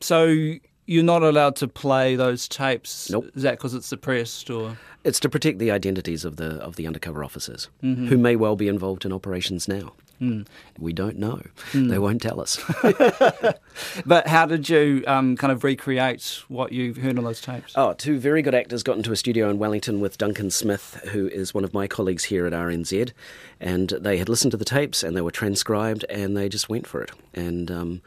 So 0.00 0.54
you're 0.86 1.02
not 1.02 1.22
allowed 1.22 1.56
to 1.56 1.68
play 1.68 2.16
those 2.16 2.48
tapes. 2.48 3.10
Nope. 3.10 3.30
Is 3.34 3.42
that 3.42 3.52
because 3.52 3.74
it's 3.74 3.86
suppressed, 3.86 4.50
or 4.50 4.76
it's 5.02 5.20
to 5.20 5.28
protect 5.28 5.58
the 5.58 5.70
identities 5.70 6.24
of 6.24 6.36
the 6.36 6.56
of 6.56 6.76
the 6.76 6.86
undercover 6.86 7.24
officers 7.24 7.68
mm-hmm. 7.82 8.06
who 8.06 8.18
may 8.18 8.36
well 8.36 8.56
be 8.56 8.68
involved 8.68 9.04
in 9.04 9.12
operations 9.12 9.68
now? 9.68 9.92
Mm. 10.20 10.46
We 10.78 10.92
don't 10.92 11.18
know. 11.18 11.42
Mm. 11.72 11.90
They 11.90 11.98
won't 11.98 12.22
tell 12.22 12.40
us. 12.40 12.60
but 14.06 14.28
how 14.28 14.46
did 14.46 14.68
you 14.68 15.02
um, 15.06 15.36
kind 15.36 15.52
of 15.52 15.64
recreate 15.64 16.42
what 16.48 16.72
you 16.72 16.94
heard 16.94 17.18
on 17.18 17.24
those 17.24 17.40
tapes? 17.40 17.72
Oh, 17.76 17.92
two 17.94 18.18
very 18.18 18.42
good 18.42 18.54
actors 18.54 18.82
got 18.82 18.96
into 18.96 19.12
a 19.12 19.16
studio 19.16 19.50
in 19.50 19.58
Wellington 19.58 20.00
with 20.00 20.18
Duncan 20.18 20.50
Smith, 20.50 21.00
who 21.10 21.28
is 21.28 21.52
one 21.52 21.64
of 21.64 21.74
my 21.74 21.86
colleagues 21.86 22.24
here 22.24 22.46
at 22.46 22.52
RNZ, 22.52 23.12
and 23.60 23.88
they 23.90 24.18
had 24.18 24.28
listened 24.28 24.52
to 24.52 24.56
the 24.56 24.64
tapes 24.64 25.02
and 25.02 25.16
they 25.16 25.20
were 25.20 25.30
transcribed 25.30 26.04
and 26.08 26.36
they 26.36 26.48
just 26.48 26.68
went 26.68 26.86
for 26.86 27.02
it. 27.02 27.10
And 27.34 27.70
um, 27.70 28.02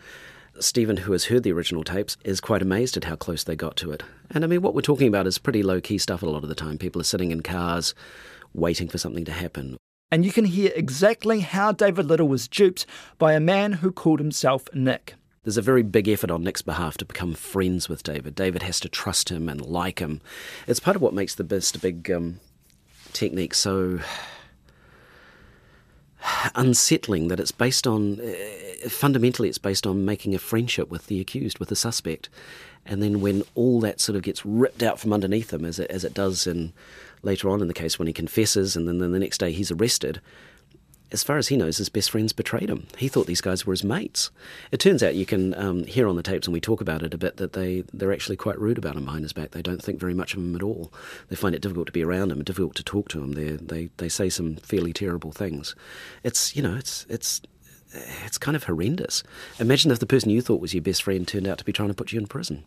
Stephen, 0.59 0.97
who 0.97 1.11
has 1.11 1.25
heard 1.25 1.43
the 1.43 1.51
original 1.51 1.83
tapes, 1.83 2.17
is 2.23 2.39
quite 2.39 2.61
amazed 2.61 2.97
at 2.97 3.03
how 3.05 3.15
close 3.15 3.43
they 3.43 3.55
got 3.55 3.75
to 3.77 3.91
it. 3.91 4.03
And 4.31 4.43
I 4.43 4.47
mean, 4.47 4.61
what 4.61 4.73
we're 4.73 4.81
talking 4.81 5.07
about 5.07 5.27
is 5.27 5.37
pretty 5.37 5.63
low 5.63 5.81
key 5.81 5.97
stuff 5.97 6.21
a 6.21 6.25
lot 6.25 6.43
of 6.43 6.49
the 6.49 6.55
time. 6.55 6.77
People 6.77 7.01
are 7.01 7.05
sitting 7.05 7.31
in 7.31 7.41
cars 7.41 7.93
waiting 8.53 8.87
for 8.87 8.97
something 8.97 9.25
to 9.25 9.31
happen 9.31 9.77
and 10.11 10.25
you 10.25 10.31
can 10.31 10.45
hear 10.45 10.71
exactly 10.75 11.41
how 11.41 11.71
David 11.71 12.05
Lyttle 12.05 12.27
was 12.27 12.47
duped 12.47 12.85
by 13.17 13.33
a 13.33 13.41
man 13.41 13.73
who 13.73 13.91
called 13.91 14.19
himself 14.19 14.67
Nick. 14.73 15.15
There's 15.43 15.57
a 15.57 15.61
very 15.61 15.83
big 15.83 16.07
effort 16.07 16.31
on 16.31 16.43
Nick's 16.43 16.61
behalf 16.61 16.97
to 16.97 17.05
become 17.05 17.33
friends 17.33 17.89
with 17.89 18.03
David. 18.03 18.35
David 18.35 18.63
has 18.63 18.79
to 18.81 18.89
trust 18.89 19.29
him 19.29 19.49
and 19.49 19.61
like 19.61 19.99
him. 19.99 20.21
It's 20.65 20.79
part 20.79 20.95
of 20.95 21.01
what 21.01 21.13
makes 21.13 21.35
the 21.35 21.43
Mr. 21.43 21.81
Big 21.81 22.09
um, 22.11 22.39
technique 23.13 23.53
so 23.53 23.99
unsettling 26.55 27.27
that 27.27 27.39
it's 27.39 27.51
based 27.51 27.85
on 27.85 28.19
uh, 28.19 28.89
fundamentally 28.89 29.49
it's 29.49 29.57
based 29.57 29.85
on 29.85 30.05
making 30.05 30.33
a 30.33 30.39
friendship 30.39 30.89
with 30.89 31.07
the 31.07 31.19
accused 31.19 31.59
with 31.59 31.69
the 31.69 31.75
suspect 31.75 32.27
and 32.85 33.03
then 33.03 33.21
when 33.21 33.43
all 33.53 33.79
that 33.79 33.99
sort 33.99 34.15
of 34.15 34.23
gets 34.23 34.45
ripped 34.45 34.81
out 34.81 34.99
from 34.99 35.13
underneath 35.13 35.53
him 35.53 35.65
as 35.65 35.77
it, 35.77 35.89
as 35.91 36.03
it 36.03 36.13
does 36.13 36.47
in 36.47 36.73
later 37.21 37.49
on 37.49 37.61
in 37.61 37.67
the 37.67 37.73
case 37.73 37.99
when 37.99 38.07
he 38.07 38.13
confesses 38.13 38.75
and 38.75 38.87
then, 38.87 38.99
then 38.99 39.11
the 39.11 39.19
next 39.19 39.39
day 39.39 39.51
he's 39.51 39.71
arrested. 39.71 40.21
As 41.09 41.23
far 41.23 41.37
as 41.37 41.47
he 41.47 41.55
knows, 41.55 41.77
his 41.77 41.87
best 41.87 42.11
friends 42.11 42.33
betrayed 42.33 42.69
him. 42.69 42.87
He 42.97 43.07
thought 43.07 43.27
these 43.27 43.41
guys 43.41 43.65
were 43.65 43.73
his 43.73 43.83
mates. 43.83 44.29
It 44.71 44.81
turns 44.81 45.01
out 45.01 45.15
you 45.15 45.25
can 45.25 45.53
um, 45.53 45.85
hear 45.85 46.07
on 46.07 46.17
the 46.17 46.23
tapes, 46.23 46.47
and 46.47 46.53
we 46.53 46.59
talk 46.59 46.81
about 46.81 47.01
it 47.01 47.13
a 47.13 47.17
bit, 47.17 47.37
that 47.37 47.53
they, 47.53 47.83
they're 47.93 48.11
actually 48.11 48.35
quite 48.35 48.59
rude 48.59 48.77
about 48.77 48.97
him 48.97 49.05
behind 49.05 49.23
his 49.23 49.31
back. 49.31 49.51
They 49.51 49.61
don't 49.61 49.81
think 49.81 49.99
very 49.99 50.13
much 50.13 50.33
of 50.33 50.39
him 50.39 50.55
at 50.55 50.63
all. 50.63 50.91
They 51.29 51.37
find 51.37 51.55
it 51.55 51.61
difficult 51.61 51.87
to 51.87 51.93
be 51.93 52.03
around 52.03 52.31
him, 52.31 52.43
difficult 52.43 52.75
to 52.75 52.83
talk 52.83 53.07
to 53.09 53.23
him. 53.23 53.33
They, 53.33 53.51
they, 53.51 53.89
they 53.97 54.09
say 54.09 54.27
some 54.27 54.57
fairly 54.57 54.91
terrible 54.91 55.31
things. 55.31 55.75
It's, 56.23 56.57
you 56.57 56.61
know, 56.61 56.75
it's, 56.75 57.05
it's, 57.09 57.41
it's 58.25 58.37
kind 58.37 58.57
of 58.57 58.65
horrendous. 58.65 59.23
Imagine 59.59 59.91
if 59.91 59.99
the 59.99 60.05
person 60.05 60.29
you 60.29 60.41
thought 60.41 60.59
was 60.59 60.73
your 60.73 60.83
best 60.83 61.03
friend 61.03 61.25
turned 61.25 61.47
out 61.47 61.57
to 61.59 61.65
be 61.65 61.71
trying 61.71 61.89
to 61.89 61.95
put 61.95 62.11
you 62.11 62.19
in 62.19 62.27
prison. 62.27 62.65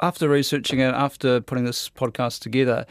After 0.00 0.28
researching 0.28 0.80
it, 0.80 0.92
after 0.94 1.40
putting 1.40 1.64
this 1.64 1.88
podcast 1.88 2.40
together, 2.40 2.86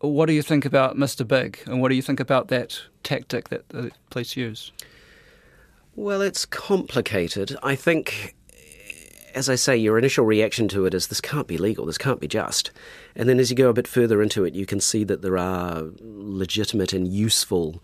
what 0.00 0.26
do 0.26 0.32
you 0.32 0.42
think 0.42 0.64
about 0.64 0.96
Mr. 0.96 1.26
Big, 1.26 1.60
and 1.66 1.80
what 1.80 1.88
do 1.88 1.94
you 1.94 2.02
think 2.02 2.20
about 2.20 2.48
that 2.48 2.82
tactic 3.02 3.48
that 3.48 3.68
the 3.70 3.90
police 4.10 4.36
use? 4.36 4.72
Well, 5.96 6.22
it's 6.22 6.46
complicated. 6.46 7.56
I 7.62 7.74
think, 7.74 8.36
as 9.34 9.48
I 9.48 9.56
say, 9.56 9.76
your 9.76 9.98
initial 9.98 10.24
reaction 10.24 10.68
to 10.68 10.86
it 10.86 10.94
is 10.94 11.08
this 11.08 11.20
can't 11.20 11.48
be 11.48 11.58
legal, 11.58 11.86
this 11.86 11.98
can't 11.98 12.20
be 12.20 12.28
just. 12.28 12.70
And 13.16 13.28
then 13.28 13.40
as 13.40 13.50
you 13.50 13.56
go 13.56 13.68
a 13.68 13.72
bit 13.74 13.88
further 13.88 14.22
into 14.22 14.44
it, 14.44 14.54
you 14.54 14.66
can 14.66 14.78
see 14.78 15.02
that 15.04 15.22
there 15.22 15.36
are 15.36 15.82
legitimate 16.00 16.92
and 16.92 17.08
useful 17.08 17.82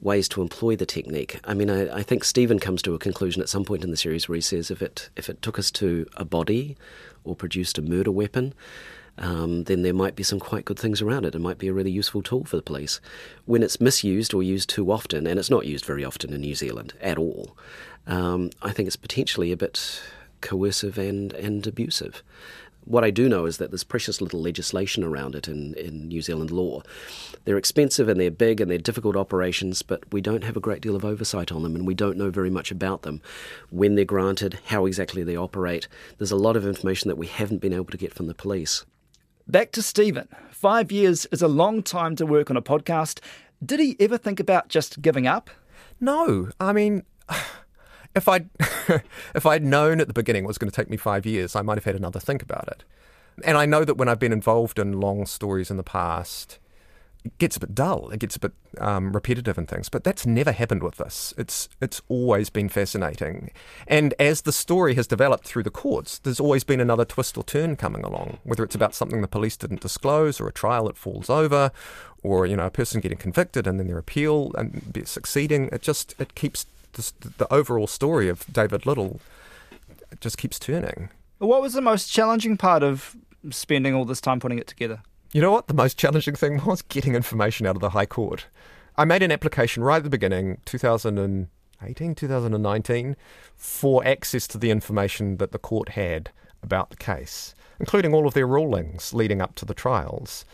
ways 0.00 0.28
to 0.28 0.42
employ 0.42 0.74
the 0.74 0.86
technique. 0.86 1.38
I 1.44 1.54
mean, 1.54 1.70
I, 1.70 1.98
I, 1.98 2.02
think 2.02 2.24
Stephen 2.24 2.58
comes 2.58 2.82
to 2.82 2.94
a 2.94 2.98
conclusion 2.98 3.40
at 3.40 3.48
some 3.48 3.64
point 3.64 3.84
in 3.84 3.92
the 3.92 3.96
series 3.96 4.28
where 4.28 4.34
he 4.34 4.42
says 4.42 4.70
if 4.70 4.82
it 4.82 5.08
if 5.14 5.28
it 5.28 5.40
took 5.40 5.58
us 5.58 5.70
to 5.72 6.06
a 6.16 6.24
body 6.24 6.76
or 7.22 7.36
produced 7.36 7.78
a 7.78 7.82
murder 7.82 8.10
weapon, 8.10 8.52
um, 9.18 9.64
then 9.64 9.82
there 9.82 9.94
might 9.94 10.16
be 10.16 10.22
some 10.22 10.40
quite 10.40 10.64
good 10.64 10.78
things 10.78 11.00
around 11.00 11.24
it. 11.24 11.34
It 11.34 11.40
might 11.40 11.58
be 11.58 11.68
a 11.68 11.72
really 11.72 11.90
useful 11.90 12.22
tool 12.22 12.44
for 12.44 12.56
the 12.56 12.62
police. 12.62 13.00
When 13.44 13.62
it's 13.62 13.80
misused 13.80 14.34
or 14.34 14.42
used 14.42 14.68
too 14.68 14.90
often, 14.90 15.26
and 15.26 15.38
it's 15.38 15.50
not 15.50 15.66
used 15.66 15.84
very 15.84 16.04
often 16.04 16.32
in 16.32 16.40
New 16.40 16.54
Zealand 16.54 16.94
at 17.00 17.18
all, 17.18 17.56
um, 18.06 18.50
I 18.62 18.72
think 18.72 18.86
it's 18.86 18.96
potentially 18.96 19.52
a 19.52 19.56
bit 19.56 20.02
coercive 20.40 20.98
and, 20.98 21.32
and 21.34 21.66
abusive. 21.66 22.22
What 22.86 23.02
I 23.02 23.10
do 23.10 23.30
know 23.30 23.46
is 23.46 23.56
that 23.56 23.70
there's 23.70 23.84
precious 23.84 24.20
little 24.20 24.42
legislation 24.42 25.02
around 25.04 25.34
it 25.34 25.48
in, 25.48 25.72
in 25.74 26.08
New 26.08 26.20
Zealand 26.20 26.50
law. 26.50 26.82
They're 27.44 27.56
expensive 27.56 28.10
and 28.10 28.20
they're 28.20 28.30
big 28.30 28.60
and 28.60 28.70
they're 28.70 28.76
difficult 28.76 29.16
operations, 29.16 29.80
but 29.80 30.12
we 30.12 30.20
don't 30.20 30.44
have 30.44 30.56
a 30.56 30.60
great 30.60 30.82
deal 30.82 30.94
of 30.94 31.04
oversight 31.04 31.50
on 31.50 31.62
them 31.62 31.74
and 31.76 31.86
we 31.86 31.94
don't 31.94 32.18
know 32.18 32.30
very 32.30 32.50
much 32.50 32.70
about 32.70 33.00
them. 33.00 33.22
When 33.70 33.94
they're 33.94 34.04
granted, 34.04 34.58
how 34.66 34.84
exactly 34.84 35.22
they 35.22 35.36
operate. 35.36 35.88
There's 36.18 36.30
a 36.30 36.36
lot 36.36 36.56
of 36.56 36.66
information 36.66 37.08
that 37.08 37.16
we 37.16 37.26
haven't 37.26 37.62
been 37.62 37.72
able 37.72 37.86
to 37.86 37.96
get 37.96 38.12
from 38.12 38.26
the 38.26 38.34
police. 38.34 38.84
Back 39.46 39.72
to 39.72 39.82
Stephen. 39.82 40.28
Five 40.50 40.90
years 40.90 41.26
is 41.26 41.42
a 41.42 41.48
long 41.48 41.82
time 41.82 42.16
to 42.16 42.24
work 42.24 42.50
on 42.50 42.56
a 42.56 42.62
podcast. 42.62 43.20
Did 43.64 43.78
he 43.78 43.94
ever 44.00 44.16
think 44.16 44.40
about 44.40 44.68
just 44.68 45.02
giving 45.02 45.26
up? 45.26 45.50
No. 46.00 46.48
I 46.58 46.72
mean, 46.72 47.02
if 48.16 48.26
I'd, 48.26 48.48
if 49.34 49.44
I'd 49.44 49.62
known 49.62 50.00
at 50.00 50.08
the 50.08 50.14
beginning 50.14 50.44
it 50.44 50.46
was 50.46 50.56
going 50.56 50.70
to 50.70 50.74
take 50.74 50.88
me 50.88 50.96
five 50.96 51.26
years, 51.26 51.54
I 51.54 51.60
might 51.60 51.76
have 51.76 51.84
had 51.84 51.94
another 51.94 52.20
think 52.20 52.42
about 52.42 52.68
it. 52.68 52.84
And 53.44 53.58
I 53.58 53.66
know 53.66 53.84
that 53.84 53.98
when 53.98 54.08
I've 54.08 54.18
been 54.18 54.32
involved 54.32 54.78
in 54.78 54.98
long 54.98 55.26
stories 55.26 55.70
in 55.70 55.76
the 55.76 55.82
past, 55.82 56.58
it 57.24 57.38
gets 57.38 57.56
a 57.56 57.60
bit 57.60 57.74
dull. 57.74 58.10
It 58.10 58.20
gets 58.20 58.36
a 58.36 58.40
bit 58.40 58.52
um, 58.78 59.12
repetitive 59.12 59.56
and 59.56 59.66
things. 59.66 59.88
But 59.88 60.04
that's 60.04 60.26
never 60.26 60.52
happened 60.52 60.82
with 60.82 60.96
this. 60.96 61.32
It's 61.38 61.68
it's 61.80 62.02
always 62.08 62.50
been 62.50 62.68
fascinating. 62.68 63.50
And 63.86 64.12
as 64.18 64.42
the 64.42 64.52
story 64.52 64.94
has 64.94 65.06
developed 65.06 65.46
through 65.46 65.62
the 65.62 65.70
courts, 65.70 66.18
there's 66.18 66.40
always 66.40 66.64
been 66.64 66.80
another 66.80 67.04
twist 67.04 67.38
or 67.38 67.44
turn 67.44 67.76
coming 67.76 68.04
along. 68.04 68.38
Whether 68.44 68.62
it's 68.62 68.74
about 68.74 68.94
something 68.94 69.22
the 69.22 69.28
police 69.28 69.56
didn't 69.56 69.80
disclose, 69.80 70.38
or 70.38 70.48
a 70.48 70.52
trial 70.52 70.84
that 70.84 70.98
falls 70.98 71.30
over, 71.30 71.72
or 72.22 72.44
you 72.44 72.56
know 72.56 72.66
a 72.66 72.70
person 72.70 73.00
getting 73.00 73.18
convicted 73.18 73.66
and 73.66 73.80
then 73.80 73.86
their 73.86 73.98
appeal 73.98 74.52
and 74.58 75.02
succeeding. 75.06 75.70
It 75.72 75.80
just 75.80 76.14
it 76.18 76.34
keeps 76.34 76.66
this, 76.92 77.12
the 77.12 77.50
overall 77.52 77.86
story 77.86 78.28
of 78.28 78.44
David 78.52 78.84
Lyttle. 78.84 79.20
It 80.12 80.20
just 80.20 80.36
keeps 80.36 80.58
turning. 80.58 81.08
What 81.38 81.62
was 81.62 81.72
the 81.72 81.80
most 81.80 82.12
challenging 82.12 82.56
part 82.56 82.82
of 82.82 83.16
spending 83.50 83.94
all 83.94 84.04
this 84.04 84.20
time 84.20 84.40
putting 84.40 84.58
it 84.58 84.66
together? 84.66 85.02
You 85.34 85.40
know 85.40 85.50
what? 85.50 85.66
The 85.66 85.74
most 85.74 85.98
challenging 85.98 86.36
thing 86.36 86.64
was 86.64 86.80
getting 86.82 87.16
information 87.16 87.66
out 87.66 87.74
of 87.74 87.80
the 87.80 87.90
High 87.90 88.06
Court. 88.06 88.46
I 88.96 89.04
made 89.04 89.20
an 89.20 89.32
application 89.32 89.82
right 89.82 89.96
at 89.96 90.04
the 90.04 90.08
beginning, 90.08 90.58
2018, 90.64 92.14
2019, 92.14 93.16
for 93.56 94.06
access 94.06 94.46
to 94.46 94.58
the 94.58 94.70
information 94.70 95.38
that 95.38 95.50
the 95.50 95.58
court 95.58 95.88
had 95.88 96.30
about 96.62 96.90
the 96.90 96.96
case, 96.96 97.56
including 97.80 98.14
all 98.14 98.28
of 98.28 98.34
their 98.34 98.46
rulings 98.46 99.12
leading 99.12 99.42
up 99.42 99.56
to 99.56 99.64
the 99.64 99.74
trials. 99.74 100.44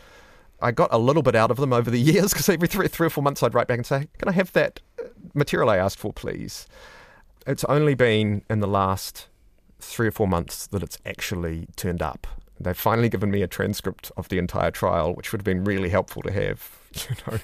I 0.59 0.71
got 0.71 0.91
a 0.91 0.97
little 0.97 1.21
bit 1.21 1.35
out 1.35 1.51
of 1.51 1.57
them 1.57 1.73
over 1.73 1.91
the 1.91 1.99
years 2.01 2.33
because 2.33 2.49
every 2.49 2.67
three, 2.67 2.87
three 2.87 3.05
or 3.05 3.11
four 3.11 3.23
months 3.23 3.43
I'd 3.43 3.53
write 3.53 3.67
back 3.67 3.77
and 3.77 3.85
say, 3.85 4.07
Can 4.17 4.29
I 4.29 4.31
have 4.31 4.51
that 4.53 4.79
uh, 4.99 5.09
material 5.35 5.69
I 5.69 5.77
asked 5.77 5.99
for, 5.99 6.11
please? 6.11 6.65
It's 7.45 7.63
only 7.65 7.93
been 7.93 8.41
in 8.49 8.61
the 8.61 8.67
last 8.67 9.27
three 9.79 10.07
or 10.07 10.11
four 10.11 10.27
months 10.27 10.65
that 10.65 10.81
it's 10.81 10.97
actually 11.05 11.67
turned 11.75 12.01
up 12.01 12.25
They've 12.63 12.77
finally 12.77 13.09
given 13.09 13.31
me 13.31 13.41
a 13.41 13.47
transcript 13.47 14.11
of 14.17 14.29
the 14.29 14.37
entire 14.37 14.71
trial, 14.71 15.13
which 15.13 15.31
would 15.31 15.41
have 15.41 15.45
been 15.45 15.63
really 15.63 15.89
helpful 15.89 16.21
to 16.23 16.31
have, 16.31 16.79
you 16.93 17.15
know, 17.27 17.39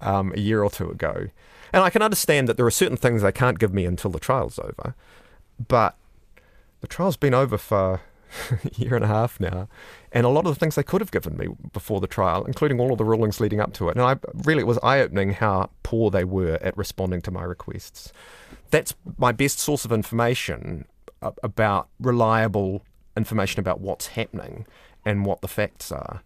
um, 0.00 0.32
a 0.34 0.40
year 0.40 0.62
or 0.62 0.70
two 0.70 0.90
ago. 0.90 1.28
And 1.72 1.82
I 1.82 1.90
can 1.90 2.02
understand 2.02 2.48
that 2.48 2.56
there 2.56 2.66
are 2.66 2.70
certain 2.70 2.96
things 2.96 3.22
they 3.22 3.32
can't 3.32 3.58
give 3.58 3.72
me 3.72 3.86
until 3.86 4.10
the 4.10 4.20
trial's 4.20 4.58
over, 4.58 4.94
but 5.68 5.96
the 6.80 6.86
trial's 6.86 7.16
been 7.16 7.34
over 7.34 7.56
for 7.56 8.00
a 8.50 8.70
year 8.76 8.94
and 8.94 9.04
a 9.04 9.08
half 9.08 9.40
now, 9.40 9.68
and 10.10 10.26
a 10.26 10.28
lot 10.28 10.46
of 10.46 10.54
the 10.54 10.58
things 10.58 10.74
they 10.74 10.82
could 10.82 11.00
have 11.00 11.10
given 11.10 11.36
me 11.36 11.48
before 11.72 12.00
the 12.00 12.06
trial, 12.06 12.44
including 12.44 12.80
all 12.80 12.92
of 12.92 12.98
the 12.98 13.04
rulings 13.04 13.40
leading 13.40 13.60
up 13.60 13.72
to 13.74 13.88
it. 13.88 13.96
And 13.96 14.04
I 14.04 14.16
really 14.44 14.60
it 14.60 14.66
was 14.66 14.78
eye-opening 14.82 15.34
how 15.34 15.70
poor 15.82 16.10
they 16.10 16.24
were 16.24 16.58
at 16.60 16.76
responding 16.76 17.20
to 17.22 17.30
my 17.30 17.42
requests. 17.42 18.12
That's 18.70 18.94
my 19.18 19.32
best 19.32 19.58
source 19.58 19.84
of 19.84 19.92
information 19.92 20.86
about 21.42 21.88
reliable 22.00 22.82
information 23.16 23.60
about 23.60 23.80
what's 23.80 24.08
happening 24.08 24.66
and 25.04 25.26
what 25.26 25.40
the 25.40 25.48
facts 25.48 25.92
are. 25.92 26.22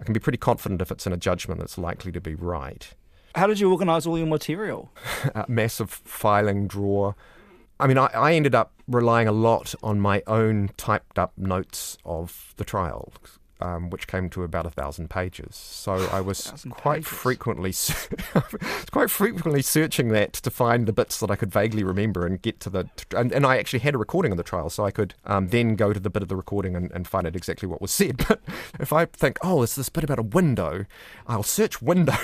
I 0.00 0.04
can 0.04 0.12
be 0.12 0.20
pretty 0.20 0.38
confident 0.38 0.80
if 0.80 0.90
it's 0.90 1.06
in 1.06 1.12
a 1.12 1.16
judgment 1.16 1.60
that's 1.60 1.78
likely 1.78 2.12
to 2.12 2.20
be 2.20 2.34
right. 2.34 2.92
How 3.34 3.46
did 3.46 3.60
you 3.60 3.70
organise 3.70 4.06
all 4.06 4.16
your 4.16 4.26
material? 4.26 4.90
a 5.34 5.44
massive 5.48 5.90
filing 5.90 6.66
drawer. 6.66 7.16
I 7.80 7.86
mean, 7.86 7.98
I, 7.98 8.06
I 8.06 8.34
ended 8.34 8.54
up 8.54 8.72
relying 8.86 9.28
a 9.28 9.32
lot 9.32 9.74
on 9.82 10.00
my 10.00 10.22
own 10.26 10.70
typed 10.76 11.18
up 11.18 11.32
notes 11.36 11.96
of 12.04 12.54
the 12.56 12.64
trial 12.64 13.12
um, 13.60 13.90
which 13.90 14.06
came 14.06 14.30
to 14.30 14.42
about 14.42 14.66
a 14.66 14.70
thousand 14.70 15.10
pages. 15.10 15.54
So 15.54 16.08
I 16.12 16.20
was 16.20 16.52
quite 16.70 17.04
pages. 17.04 17.08
frequently, 17.08 17.72
quite 18.90 19.10
frequently 19.10 19.62
searching 19.62 20.08
that 20.08 20.32
to 20.34 20.50
find 20.50 20.86
the 20.86 20.92
bits 20.92 21.20
that 21.20 21.30
I 21.30 21.36
could 21.36 21.52
vaguely 21.52 21.82
remember 21.82 22.26
and 22.26 22.40
get 22.40 22.60
to 22.60 22.70
the. 22.70 22.88
And, 23.16 23.32
and 23.32 23.44
I 23.44 23.58
actually 23.58 23.80
had 23.80 23.94
a 23.94 23.98
recording 23.98 24.32
of 24.32 24.38
the 24.38 24.44
trial, 24.44 24.70
so 24.70 24.84
I 24.84 24.90
could 24.90 25.14
um, 25.24 25.48
then 25.48 25.76
go 25.76 25.92
to 25.92 26.00
the 26.00 26.10
bit 26.10 26.22
of 26.22 26.28
the 26.28 26.36
recording 26.36 26.76
and, 26.76 26.90
and 26.92 27.06
find 27.06 27.26
out 27.26 27.36
exactly 27.36 27.68
what 27.68 27.80
was 27.80 27.90
said. 27.90 28.16
But 28.28 28.40
if 28.78 28.92
I 28.92 29.06
think, 29.06 29.38
oh, 29.42 29.62
it's 29.62 29.74
this 29.74 29.88
bit 29.88 30.04
about 30.04 30.18
a 30.18 30.22
window, 30.22 30.84
I'll 31.26 31.42
search 31.42 31.80
window. 31.80 32.16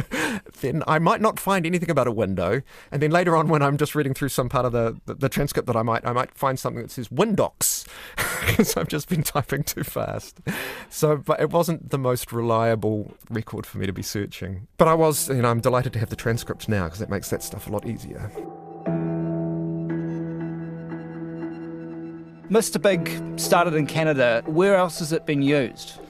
then 0.60 0.84
I 0.86 1.00
might 1.00 1.20
not 1.20 1.40
find 1.40 1.66
anything 1.66 1.90
about 1.90 2.06
a 2.06 2.12
window, 2.12 2.62
and 2.92 3.02
then 3.02 3.10
later 3.10 3.34
on, 3.34 3.48
when 3.48 3.60
I'm 3.60 3.76
just 3.76 3.96
reading 3.96 4.14
through 4.14 4.28
some 4.28 4.48
part 4.48 4.64
of 4.64 4.70
the, 4.70 5.00
the, 5.06 5.14
the 5.14 5.28
transcript 5.28 5.66
that 5.66 5.76
I 5.76 5.82
might, 5.82 6.06
I 6.06 6.12
might 6.12 6.32
find 6.34 6.58
something 6.58 6.82
that 6.82 6.92
says 6.92 7.08
Windox 7.08 7.88
because 8.48 8.76
I've 8.76 8.88
just 8.88 9.08
been 9.08 9.22
typing 9.22 9.62
too 9.62 9.84
fast. 9.84 10.40
So, 10.90 11.16
but 11.16 11.40
it 11.40 11.50
wasn't 11.50 11.90
the 11.90 11.98
most 11.98 12.32
reliable 12.32 13.14
record 13.30 13.66
for 13.66 13.78
me 13.78 13.86
to 13.86 13.92
be 13.92 14.02
searching. 14.02 14.66
But 14.76 14.88
I 14.88 14.94
was, 14.94 15.28
you 15.28 15.42
know, 15.42 15.50
I'm 15.50 15.60
delighted 15.60 15.92
to 15.94 15.98
have 15.98 16.10
the 16.10 16.16
transcript 16.16 16.68
now 16.68 16.84
because 16.84 16.98
that 16.98 17.10
makes 17.10 17.30
that 17.30 17.42
stuff 17.42 17.66
a 17.68 17.70
lot 17.70 17.86
easier. 17.86 18.30
Mr. 22.50 22.80
Big 22.80 23.38
started 23.38 23.74
in 23.74 23.86
Canada. 23.86 24.42
Where 24.46 24.76
else 24.76 25.00
has 25.00 25.12
it 25.12 25.26
been 25.26 25.42
used? 25.42 26.00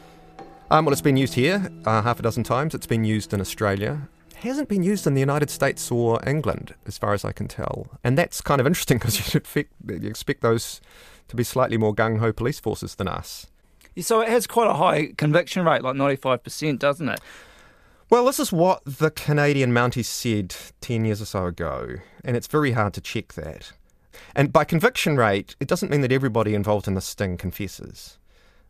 Um, 0.71 0.85
well, 0.85 0.93
it's 0.93 1.03
been 1.03 1.17
used 1.17 1.35
here 1.35 1.69
uh, 1.85 2.03
half 2.03 2.21
a 2.21 2.23
dozen 2.23 2.45
times. 2.45 2.75
It's 2.75 2.87
been 2.87 3.05
used 3.05 3.35
in 3.35 3.41
Australia. 3.41 4.09
It 4.31 4.37
hasn't 4.37 4.69
been 4.69 4.85
used 4.85 5.05
in 5.07 5.15
the 5.15 5.21
United 5.21 5.51
States 5.51 5.91
or 5.91 6.21
England, 6.29 6.75
as 6.87 6.97
far 6.97 7.13
as 7.13 7.25
I 7.25 7.33
can 7.33 7.49
tell. 7.49 7.89
And 8.05 8.17
that's 8.17 8.41
kind 8.41 8.61
of 8.61 8.69
interesting 8.69 8.99
because 8.99 9.19
you 9.35 9.39
expect, 9.39 9.73
you 9.89 10.09
expect 10.09 10.43
those 10.43 10.81
to 11.29 11.37
be 11.37 11.45
slightly 11.45 11.77
more 11.77 11.95
gung 11.95 12.19
ho 12.19 12.33
police 12.33 12.59
forces 12.59 12.95
than 12.95 13.09
us. 13.09 13.47
So 14.01 14.21
it 14.21 14.29
has 14.29 14.47
quite 14.47 14.69
a 14.69 14.75
high 14.75 15.13
conviction 15.17 15.65
rate, 15.65 15.83
like 15.83 15.97
95%, 15.97 16.79
doesn't 16.79 17.09
it? 17.09 17.21
Well, 18.11 18.25
this 18.25 18.41
is 18.41 18.53
what 18.53 18.83
the 18.87 19.11
Canadian 19.11 19.73
Mounties 19.73 20.07
said 20.07 20.55
10 20.81 21.05
years 21.05 21.21
or 21.21 21.27
so 21.27 21.47
ago, 21.47 21.97
and 22.25 22.37
it's 22.37 22.47
very 22.47 22.73
hard 22.73 22.95
to 22.95 23.01
check 23.01 23.35
that. 23.35 23.73
And 24.35 24.53
by 24.53 24.65
conviction 24.65 25.17
rate, 25.17 25.57
it 25.61 25.69
doesn't 25.69 25.91
mean 25.91 26.01
that 26.01 26.13
everybody 26.13 26.55
involved 26.55 26.89
in 26.89 26.95
the 26.95 27.01
sting 27.01 27.37
confesses. 27.37 28.19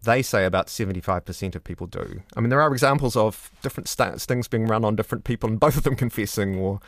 They 0.03 0.23
say 0.23 0.45
about 0.45 0.69
75% 0.69 1.55
of 1.55 1.65
people 1.65 1.87
do. 1.87 2.23
I 2.37 2.41
mean, 2.41 2.51
there 2.51 2.61
are 2.61 2.73
examples 2.73 3.17
of 3.17 3.51
different 3.63 3.89
stings 3.89 4.49
being 4.49 4.67
run 4.67 4.85
on 4.85 4.97
different 4.97 5.25
people 5.25 5.49
and 5.49 5.61
both 5.61 5.77
of 5.77 5.83
them 5.83 5.97
confessing, 6.05 6.57
or 6.57 6.81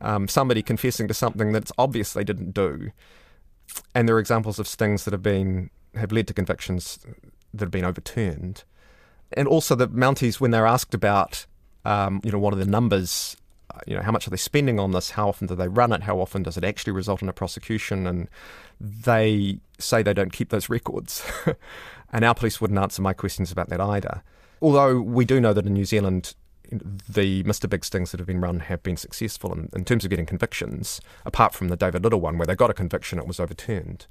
um, 0.00 0.28
somebody 0.28 0.62
confessing 0.62 1.08
to 1.08 1.14
something 1.14 1.52
that 1.52 1.62
it's 1.62 1.72
obvious 1.78 2.12
they 2.12 2.24
didn't 2.24 2.52
do. 2.54 2.90
And 3.94 4.08
there 4.08 4.16
are 4.16 4.20
examples 4.20 4.58
of 4.58 4.68
stings 4.68 5.04
that 5.04 5.12
have 5.12 5.22
been 5.22 5.70
have 5.94 6.12
led 6.12 6.26
to 6.28 6.34
convictions 6.34 6.98
that 7.52 7.64
have 7.64 7.70
been 7.70 7.84
overturned. 7.84 8.64
And 9.32 9.48
also 9.48 9.74
the 9.74 9.88
Mounties, 9.88 10.40
when 10.40 10.50
they're 10.50 10.66
asked 10.66 10.94
about, 10.94 11.46
um, 11.84 12.20
you 12.22 12.30
know, 12.30 12.38
what 12.38 12.52
are 12.52 12.58
the 12.58 12.66
numbers, 12.66 13.36
uh, 13.74 13.80
you 13.86 13.96
know, 13.96 14.02
how 14.02 14.12
much 14.12 14.26
are 14.26 14.30
they 14.30 14.36
spending 14.36 14.78
on 14.78 14.92
this? 14.92 15.10
How 15.10 15.28
often 15.28 15.46
do 15.46 15.54
they 15.54 15.68
run 15.68 15.92
it? 15.92 16.02
How 16.02 16.20
often 16.20 16.42
does 16.42 16.56
it 16.56 16.64
actually 16.64 16.92
result 16.92 17.22
in 17.22 17.28
a 17.28 17.32
prosecution? 17.32 18.06
And 18.06 18.28
they 18.80 19.58
say 19.78 20.02
they 20.02 20.14
don't 20.14 20.32
keep 20.32 20.50
those 20.50 20.68
records. 20.68 21.24
and 22.12 22.24
our 22.24 22.34
police 22.34 22.60
wouldn't 22.60 22.78
answer 22.78 23.02
my 23.02 23.12
questions 23.12 23.50
about 23.50 23.68
that 23.70 23.80
either. 23.80 24.22
Although 24.62 25.00
we 25.00 25.24
do 25.24 25.40
know 25.40 25.52
that 25.52 25.66
in 25.66 25.74
New 25.74 25.84
Zealand, 25.84 26.34
the 26.70 27.42
Mr. 27.44 27.68
Big 27.68 27.84
stings 27.84 28.10
that 28.10 28.20
have 28.20 28.26
been 28.26 28.40
run 28.40 28.60
have 28.60 28.82
been 28.82 28.96
successful 28.96 29.52
in, 29.52 29.68
in 29.74 29.84
terms 29.84 30.04
of 30.04 30.10
getting 30.10 30.26
convictions, 30.26 31.00
apart 31.24 31.54
from 31.54 31.68
the 31.68 31.76
David 31.76 32.02
Lyttle 32.02 32.20
one, 32.20 32.38
where 32.38 32.46
they 32.46 32.54
got 32.54 32.70
a 32.70 32.74
conviction, 32.74 33.18
it 33.18 33.26
was 33.26 33.40
overturned. 33.40 34.06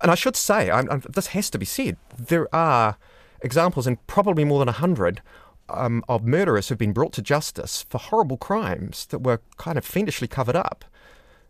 And 0.00 0.10
I 0.10 0.14
should 0.14 0.36
say, 0.36 0.70
I'm, 0.70 0.88
I'm, 0.90 1.02
this 1.08 1.28
has 1.28 1.50
to 1.50 1.58
be 1.58 1.66
said, 1.66 1.96
there 2.16 2.52
are 2.54 2.96
examples, 3.42 3.86
and 3.86 4.04
probably 4.06 4.44
more 4.44 4.58
than 4.58 4.66
100, 4.66 5.22
um, 5.68 6.02
of 6.08 6.24
murderers 6.24 6.68
who've 6.68 6.78
been 6.78 6.92
brought 6.92 7.12
to 7.14 7.22
justice 7.22 7.84
for 7.88 7.98
horrible 7.98 8.36
crimes 8.36 9.06
that 9.06 9.20
were 9.20 9.40
kind 9.56 9.76
of 9.76 9.84
fiendishly 9.84 10.28
covered 10.28 10.56
up. 10.56 10.84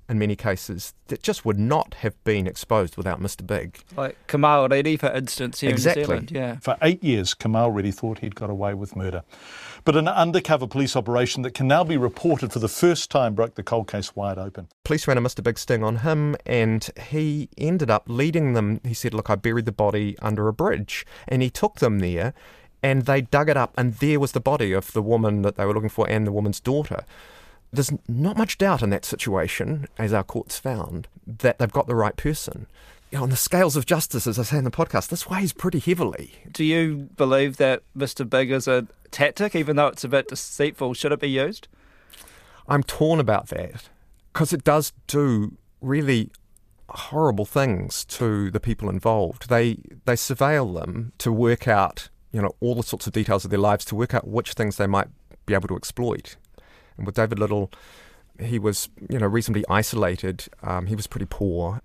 In 0.08 0.18
many 0.18 0.34
cases 0.34 0.94
that 1.08 1.22
just 1.22 1.44
would 1.44 1.58
not 1.58 1.94
have 1.94 2.22
been 2.24 2.46
exposed 2.46 2.96
without 2.96 3.20
Mr. 3.20 3.46
Big. 3.46 3.78
Like 3.96 4.16
Kamal 4.26 4.68
Reddy, 4.68 4.96
for 4.96 5.10
instance, 5.12 5.60
here 5.60 5.70
exactly. 5.70 6.02
in 6.02 6.08
New 6.08 6.12
Zealand. 6.12 6.30
Yeah. 6.30 6.56
For 6.60 6.76
eight 6.82 7.04
years, 7.04 7.34
Kamal 7.34 7.70
Reddy 7.70 7.90
thought 7.90 8.20
he'd 8.20 8.34
got 8.34 8.48
away 8.48 8.74
with 8.74 8.96
murder. 8.96 9.22
But 9.84 9.96
an 9.96 10.08
undercover 10.08 10.66
police 10.66 10.96
operation 10.96 11.42
that 11.42 11.52
can 11.52 11.68
now 11.68 11.84
be 11.84 11.96
reported 11.96 12.52
for 12.52 12.58
the 12.58 12.68
first 12.68 13.10
time 13.10 13.34
broke 13.34 13.54
the 13.54 13.62
cold 13.62 13.88
case 13.88 14.16
wide 14.16 14.38
open. 14.38 14.68
Police 14.84 15.06
ran 15.06 15.18
a 15.18 15.22
Mr. 15.22 15.42
Big 15.42 15.58
sting 15.58 15.84
on 15.84 15.96
him, 15.98 16.36
and 16.46 16.88
he 17.08 17.48
ended 17.58 17.90
up 17.90 18.04
leading 18.06 18.54
them. 18.54 18.80
He 18.84 18.94
said, 18.94 19.14
Look, 19.14 19.30
I 19.30 19.34
buried 19.34 19.66
the 19.66 19.72
body 19.72 20.16
under 20.20 20.48
a 20.48 20.52
bridge. 20.52 21.06
And 21.26 21.42
he 21.42 21.50
took 21.50 21.76
them 21.76 21.98
there, 21.98 22.32
and 22.82 23.02
they 23.02 23.20
dug 23.20 23.48
it 23.48 23.56
up, 23.56 23.74
and 23.76 23.94
there 23.94 24.20
was 24.20 24.32
the 24.32 24.40
body 24.40 24.72
of 24.72 24.92
the 24.92 25.02
woman 25.02 25.42
that 25.42 25.56
they 25.56 25.64
were 25.66 25.74
looking 25.74 25.88
for 25.88 26.08
and 26.08 26.26
the 26.26 26.32
woman's 26.32 26.60
daughter 26.60 27.04
there's 27.72 27.92
not 28.08 28.36
much 28.36 28.58
doubt 28.58 28.82
in 28.82 28.90
that 28.90 29.04
situation, 29.04 29.86
as 29.98 30.12
our 30.12 30.24
courts 30.24 30.58
found, 30.58 31.08
that 31.26 31.58
they've 31.58 31.72
got 31.72 31.86
the 31.86 31.94
right 31.94 32.16
person. 32.16 32.66
You 33.10 33.18
know, 33.18 33.24
on 33.24 33.30
the 33.30 33.36
scales 33.36 33.76
of 33.76 33.86
justice, 33.86 34.26
as 34.26 34.38
I 34.38 34.42
say 34.42 34.58
in 34.58 34.64
the 34.64 34.70
podcast, 34.70 35.08
this 35.08 35.28
weighs 35.28 35.52
pretty 35.52 35.78
heavily. 35.78 36.32
Do 36.50 36.64
you 36.64 37.08
believe 37.16 37.56
that 37.56 37.82
Mr. 37.96 38.28
Big 38.28 38.50
is 38.50 38.68
a 38.68 38.86
tactic, 39.10 39.54
even 39.54 39.76
though 39.76 39.86
it's 39.88 40.04
a 40.04 40.08
bit 40.08 40.28
deceitful? 40.28 40.94
Should 40.94 41.12
it 41.12 41.20
be 41.20 41.30
used? 41.30 41.68
I'm 42.68 42.82
torn 42.82 43.18
about 43.18 43.48
that 43.48 43.88
because 44.32 44.52
it 44.52 44.62
does 44.62 44.92
do 45.06 45.56
really 45.80 46.30
horrible 46.90 47.44
things 47.44 48.04
to 48.04 48.50
the 48.50 48.60
people 48.60 48.90
involved. 48.90 49.48
They 49.48 49.78
they 50.04 50.14
surveil 50.14 50.78
them 50.78 51.12
to 51.18 51.32
work 51.32 51.66
out, 51.66 52.08
you 52.30 52.42
know, 52.42 52.54
all 52.60 52.74
the 52.74 52.82
sorts 52.82 53.06
of 53.06 53.12
details 53.12 53.44
of 53.44 53.50
their 53.50 53.58
lives 53.58 53.84
to 53.86 53.94
work 53.94 54.14
out 54.14 54.26
which 54.26 54.52
things 54.52 54.76
they 54.76 54.86
might 54.86 55.08
be 55.46 55.54
able 55.54 55.68
to 55.68 55.76
exploit. 55.76 56.36
And 56.98 57.06
with 57.06 57.14
David 57.14 57.38
Lyttle, 57.38 57.70
he 58.38 58.58
was, 58.58 58.88
you 59.08 59.18
know, 59.18 59.26
reasonably 59.26 59.64
isolated. 59.68 60.44
Um, 60.62 60.86
he 60.86 60.94
was 60.94 61.06
pretty 61.06 61.26
poor. 61.28 61.80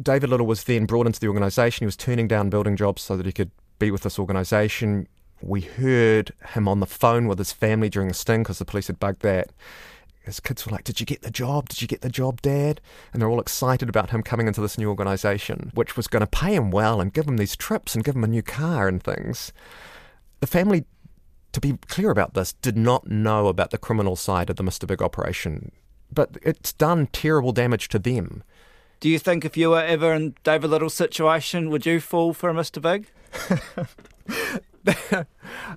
David 0.00 0.30
Lyttle 0.30 0.46
was 0.46 0.64
then 0.64 0.86
brought 0.86 1.06
into 1.06 1.18
the 1.18 1.26
organisation. 1.26 1.84
He 1.84 1.86
was 1.86 1.96
turning 1.96 2.28
down 2.28 2.50
building 2.50 2.76
jobs 2.76 3.02
so 3.02 3.16
that 3.16 3.26
he 3.26 3.32
could 3.32 3.50
be 3.78 3.90
with 3.90 4.02
this 4.02 4.18
organisation. 4.18 5.08
We 5.40 5.62
heard 5.62 6.32
him 6.54 6.68
on 6.68 6.80
the 6.80 6.86
phone 6.86 7.26
with 7.26 7.38
his 7.38 7.52
family 7.52 7.88
during 7.88 8.08
the 8.08 8.14
sting 8.14 8.42
because 8.42 8.58
the 8.58 8.64
police 8.64 8.86
had 8.86 9.00
bugged 9.00 9.22
that. 9.22 9.50
His 10.22 10.40
kids 10.40 10.66
were 10.66 10.72
like, 10.72 10.84
Did 10.84 11.00
you 11.00 11.06
get 11.06 11.22
the 11.22 11.30
job? 11.30 11.68
Did 11.68 11.80
you 11.80 11.88
get 11.88 12.02
the 12.02 12.10
job, 12.10 12.42
Dad? 12.42 12.80
And 13.12 13.20
they're 13.20 13.30
all 13.30 13.40
excited 13.40 13.88
about 13.88 14.10
him 14.10 14.22
coming 14.22 14.46
into 14.46 14.60
this 14.60 14.76
new 14.76 14.88
organisation, 14.88 15.70
which 15.74 15.96
was 15.96 16.06
going 16.06 16.20
to 16.20 16.26
pay 16.26 16.54
him 16.54 16.70
well 16.70 17.00
and 17.00 17.12
give 17.12 17.26
him 17.26 17.38
these 17.38 17.56
trips 17.56 17.94
and 17.94 18.04
give 18.04 18.14
him 18.14 18.24
a 18.24 18.28
new 18.28 18.42
car 18.42 18.88
and 18.88 19.02
things. 19.02 19.52
The 20.40 20.46
family 20.46 20.84
to 21.60 21.74
be 21.74 21.78
clear 21.88 22.10
about 22.10 22.34
this, 22.34 22.52
did 22.54 22.76
not 22.76 23.08
know 23.08 23.48
about 23.48 23.70
the 23.70 23.78
criminal 23.78 24.16
side 24.16 24.50
of 24.50 24.56
the 24.56 24.64
Mr. 24.64 24.86
Big 24.86 25.02
operation. 25.02 25.72
But 26.12 26.38
it's 26.42 26.72
done 26.72 27.08
terrible 27.08 27.52
damage 27.52 27.88
to 27.88 27.98
them. 27.98 28.42
Do 29.00 29.08
you 29.08 29.18
think 29.18 29.44
if 29.44 29.56
you 29.56 29.70
were 29.70 29.82
ever 29.82 30.12
in 30.12 30.34
David 30.42 30.70
Lyttle's 30.70 30.94
situation, 30.94 31.70
would 31.70 31.86
you 31.86 32.00
fall 32.00 32.32
for 32.32 32.50
a 32.50 32.54
Mr. 32.54 32.82
Big? 32.82 33.10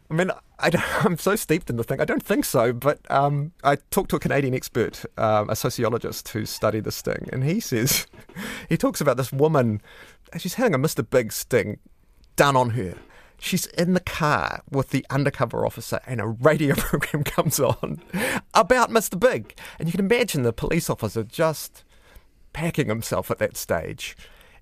I 0.09 0.13
mean, 0.13 0.31
I 0.59 0.71
am 1.05 1.17
so 1.19 1.35
steeped 1.35 1.69
in 1.69 1.77
the 1.77 1.83
thing. 1.83 1.99
I 1.99 2.05
don't 2.05 2.23
think 2.23 2.45
so, 2.45 2.73
but 2.73 2.99
um, 3.11 3.51
I 3.63 3.77
talked 3.89 4.09
to 4.11 4.15
a 4.15 4.19
Canadian 4.19 4.53
expert, 4.53 5.05
um, 5.17 5.49
a 5.49 5.55
sociologist 5.55 6.29
who 6.29 6.45
studied 6.45 6.83
this 6.83 7.01
thing, 7.01 7.29
and 7.31 7.43
he 7.43 7.59
says 7.59 8.07
he 8.69 8.77
talks 8.77 9.01
about 9.01 9.17
this 9.17 9.31
woman. 9.31 9.81
She's 10.37 10.55
having 10.55 10.73
a 10.73 10.79
Mr. 10.79 11.07
Big 11.07 11.31
sting 11.31 11.79
done 12.35 12.55
on 12.55 12.71
her, 12.71 12.95
she's 13.41 13.65
in 13.65 13.93
the 13.93 13.99
car 13.99 14.61
with 14.69 14.91
the 14.91 15.05
undercover 15.09 15.65
officer 15.65 15.99
and 16.05 16.21
a 16.21 16.27
radio 16.27 16.75
program 16.77 17.23
comes 17.23 17.59
on 17.59 18.01
about 18.53 18.89
Mr. 18.89 19.19
Big. 19.19 19.57
And 19.79 19.89
you 19.89 19.91
can 19.91 20.05
imagine 20.05 20.43
the 20.43 20.53
police 20.53 20.89
officer 20.89 21.23
just 21.23 21.83
packing 22.53 22.87
himself 22.87 23.29
at 23.31 23.39
that 23.39 23.57
stage. 23.57 24.15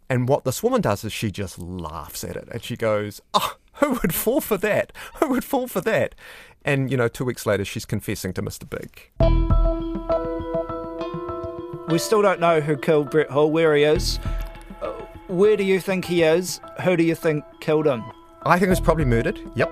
And 0.10 0.28
what 0.28 0.46
this 0.46 0.64
woman 0.64 0.82
does 0.82 1.04
is 1.04 1.14
she 1.14 1.30
just 1.30 1.60
laughs 1.60 2.24
at 2.24 2.36
it 2.36 2.48
and 2.52 2.64
she 2.64 2.76
goes, 2.76 3.22
Oh, 3.34 3.58
who 3.74 3.92
would 4.02 4.16
fall 4.16 4.42
for 4.42 4.58
that? 4.58 4.92
Who 5.16 5.30
would 5.30 5.44
fall 5.44 5.68
for 5.68 5.82
that? 5.82 6.16
And, 6.66 6.90
you 6.90 6.98
know, 6.98 7.08
two 7.08 7.26
weeks 7.26 7.46
later, 7.46 7.64
she's 7.64 7.86
confessing 7.86 8.34
to 8.34 8.42
Mr. 8.42 8.68
Big. 8.70 9.12
We 11.90 11.98
still 11.98 12.22
don't 12.22 12.40
know 12.40 12.62
who 12.62 12.76
killed 12.76 13.10
Brett 13.10 13.30
Hall, 13.30 13.50
where 13.50 13.76
he 13.76 13.84
is. 13.84 14.20
Uh, 14.82 14.92
where 15.28 15.56
do 15.58 15.64
you 15.64 15.80
think 15.80 16.06
he 16.06 16.24
is? 16.24 16.60
Who 16.84 16.98
do 16.98 17.04
you 17.04 17.16
think 17.16 17.44
killed 17.62 17.88
him? 17.88 18.04
I 18.44 18.58
think 18.58 18.68
it 18.68 18.70
was 18.70 18.80
probably 18.80 19.06
murdered. 19.06 19.40
Yep. 19.56 19.72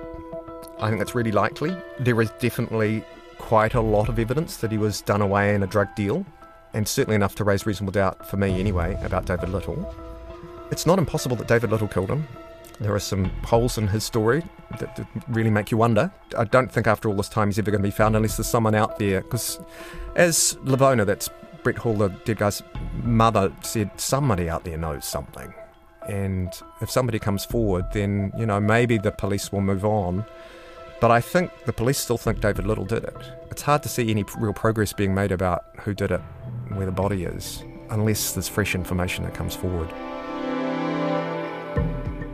I 0.80 0.88
think 0.88 1.00
that's 1.00 1.16
really 1.16 1.32
likely. 1.32 1.76
There 2.00 2.22
is 2.22 2.30
definitely 2.40 3.04
quite 3.38 3.74
a 3.74 3.82
lot 3.82 4.10
of 4.10 4.20
evidence 4.20 4.58
that 4.58 4.72
he 4.72 4.78
was 4.78 5.02
done 5.02 5.22
away 5.22 5.56
in 5.56 5.64
a 5.64 5.68
drug 5.68 5.88
deal, 5.96 6.26
and 6.74 6.88
certainly 6.88 7.16
enough 7.16 7.36
to 7.36 7.44
raise 7.44 7.66
reasonable 7.66 7.94
doubt 7.94 8.28
for 8.30 8.38
me 8.38 8.60
anyway 8.60 9.00
about 9.04 9.26
David 9.26 9.50
Lyttle. 9.50 9.96
It's 10.70 10.86
not 10.86 11.00
impossible 11.00 11.36
that 11.38 11.48
David 11.48 11.72
Lyttle 11.72 11.88
killed 11.88 12.10
him. 12.10 12.28
There 12.80 12.94
are 12.94 13.00
some 13.00 13.26
holes 13.44 13.78
in 13.78 13.88
his 13.88 14.04
story 14.04 14.44
that, 14.80 14.96
that 14.98 15.08
really 15.30 15.50
make 15.50 15.72
you 15.72 15.78
wonder. 15.78 16.12
I 16.38 16.44
don't 16.44 16.72
think 16.72 16.86
after 16.86 17.10
all 17.10 17.16
this 17.16 17.30
time 17.30 17.48
he's 17.48 17.58
ever 17.58 17.72
going 17.72 17.82
to 17.82 17.88
be 17.88 17.92
found 17.92 18.16
unless 18.16 18.38
there's 18.38 18.48
someone 18.48 18.76
out 18.76 19.00
there. 19.00 19.22
Because 19.22 19.60
as 20.16 20.58
Lavona, 20.64 21.06
that's 21.06 21.30
Brett 21.64 21.78
Hall, 21.78 21.96
the 21.96 22.10
dead 22.10 22.38
guy's 22.38 22.62
mother, 23.02 23.52
said, 23.62 23.90
somebody 24.00 24.48
out 24.50 24.64
there 24.64 24.78
knows 24.78 25.06
something. 25.06 25.54
And 26.08 26.50
if 26.82 26.90
somebody 26.90 27.20
comes 27.20 27.46
forward, 27.46 27.86
then, 27.94 28.32
you 28.38 28.46
know, 28.46 28.60
maybe 28.60 28.98
the 28.98 29.12
police 29.12 29.52
will 29.52 29.62
move 29.62 29.84
on. 29.86 30.26
But 31.00 31.12
I 31.12 31.22
think 31.22 31.52
the 31.66 31.74
police 31.74 32.00
still 32.00 32.18
think 32.18 32.40
David 32.40 32.66
Lyttle 32.66 32.86
did 32.86 33.04
it. 33.04 33.16
It's 33.52 33.62
hard 33.62 33.84
to 33.84 33.90
see 33.90 34.10
any 34.10 34.24
real 34.40 34.54
progress 34.54 34.94
being 34.94 35.14
made 35.14 35.32
about 35.32 35.66
who 35.82 35.94
did 35.94 36.12
it, 36.12 36.22
where 36.70 36.86
the 36.86 36.92
body 36.92 37.24
is, 37.24 37.64
unless 37.90 38.32
there's 38.34 38.48
fresh 38.48 38.74
information 38.74 39.24
that 39.26 39.34
comes 39.34 39.56
forward. 39.56 39.90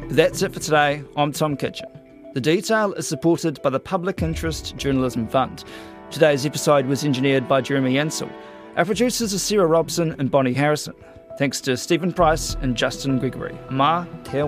That's 0.10 0.42
it 0.44 0.54
for 0.54 0.60
today. 0.60 1.04
I'm 1.18 1.32
Tom 1.32 1.58
Kitchen. 1.58 1.88
The 2.34 2.42
detail 2.42 2.94
is 2.94 3.08
supported 3.08 3.62
by 3.62 3.70
the 3.70 3.80
Public 3.80 4.22
Interest 4.22 4.76
Journalism 4.78 5.28
Fund. 5.28 5.64
Today's 6.10 6.46
episode 6.46 6.86
was 6.86 7.04
engineered 7.04 7.48
by 7.48 7.62
Jeremy 7.62 7.98
Ansell. 7.98 8.30
Our 8.78 8.86
producers 8.86 9.34
are 9.34 9.40
Sarah 9.40 9.68
Robson 9.68 10.16
and 10.20 10.32
Bonnie 10.32 10.54
Harrison. 10.54 10.94
Thanks 11.38 11.62
to 11.62 11.76
Stephen 11.76 12.14
Price 12.14 12.56
and 12.62 12.76
Justin 12.76 13.18
Gregory. 13.20 13.58
Ma 13.70 14.06
Te. 14.24 14.42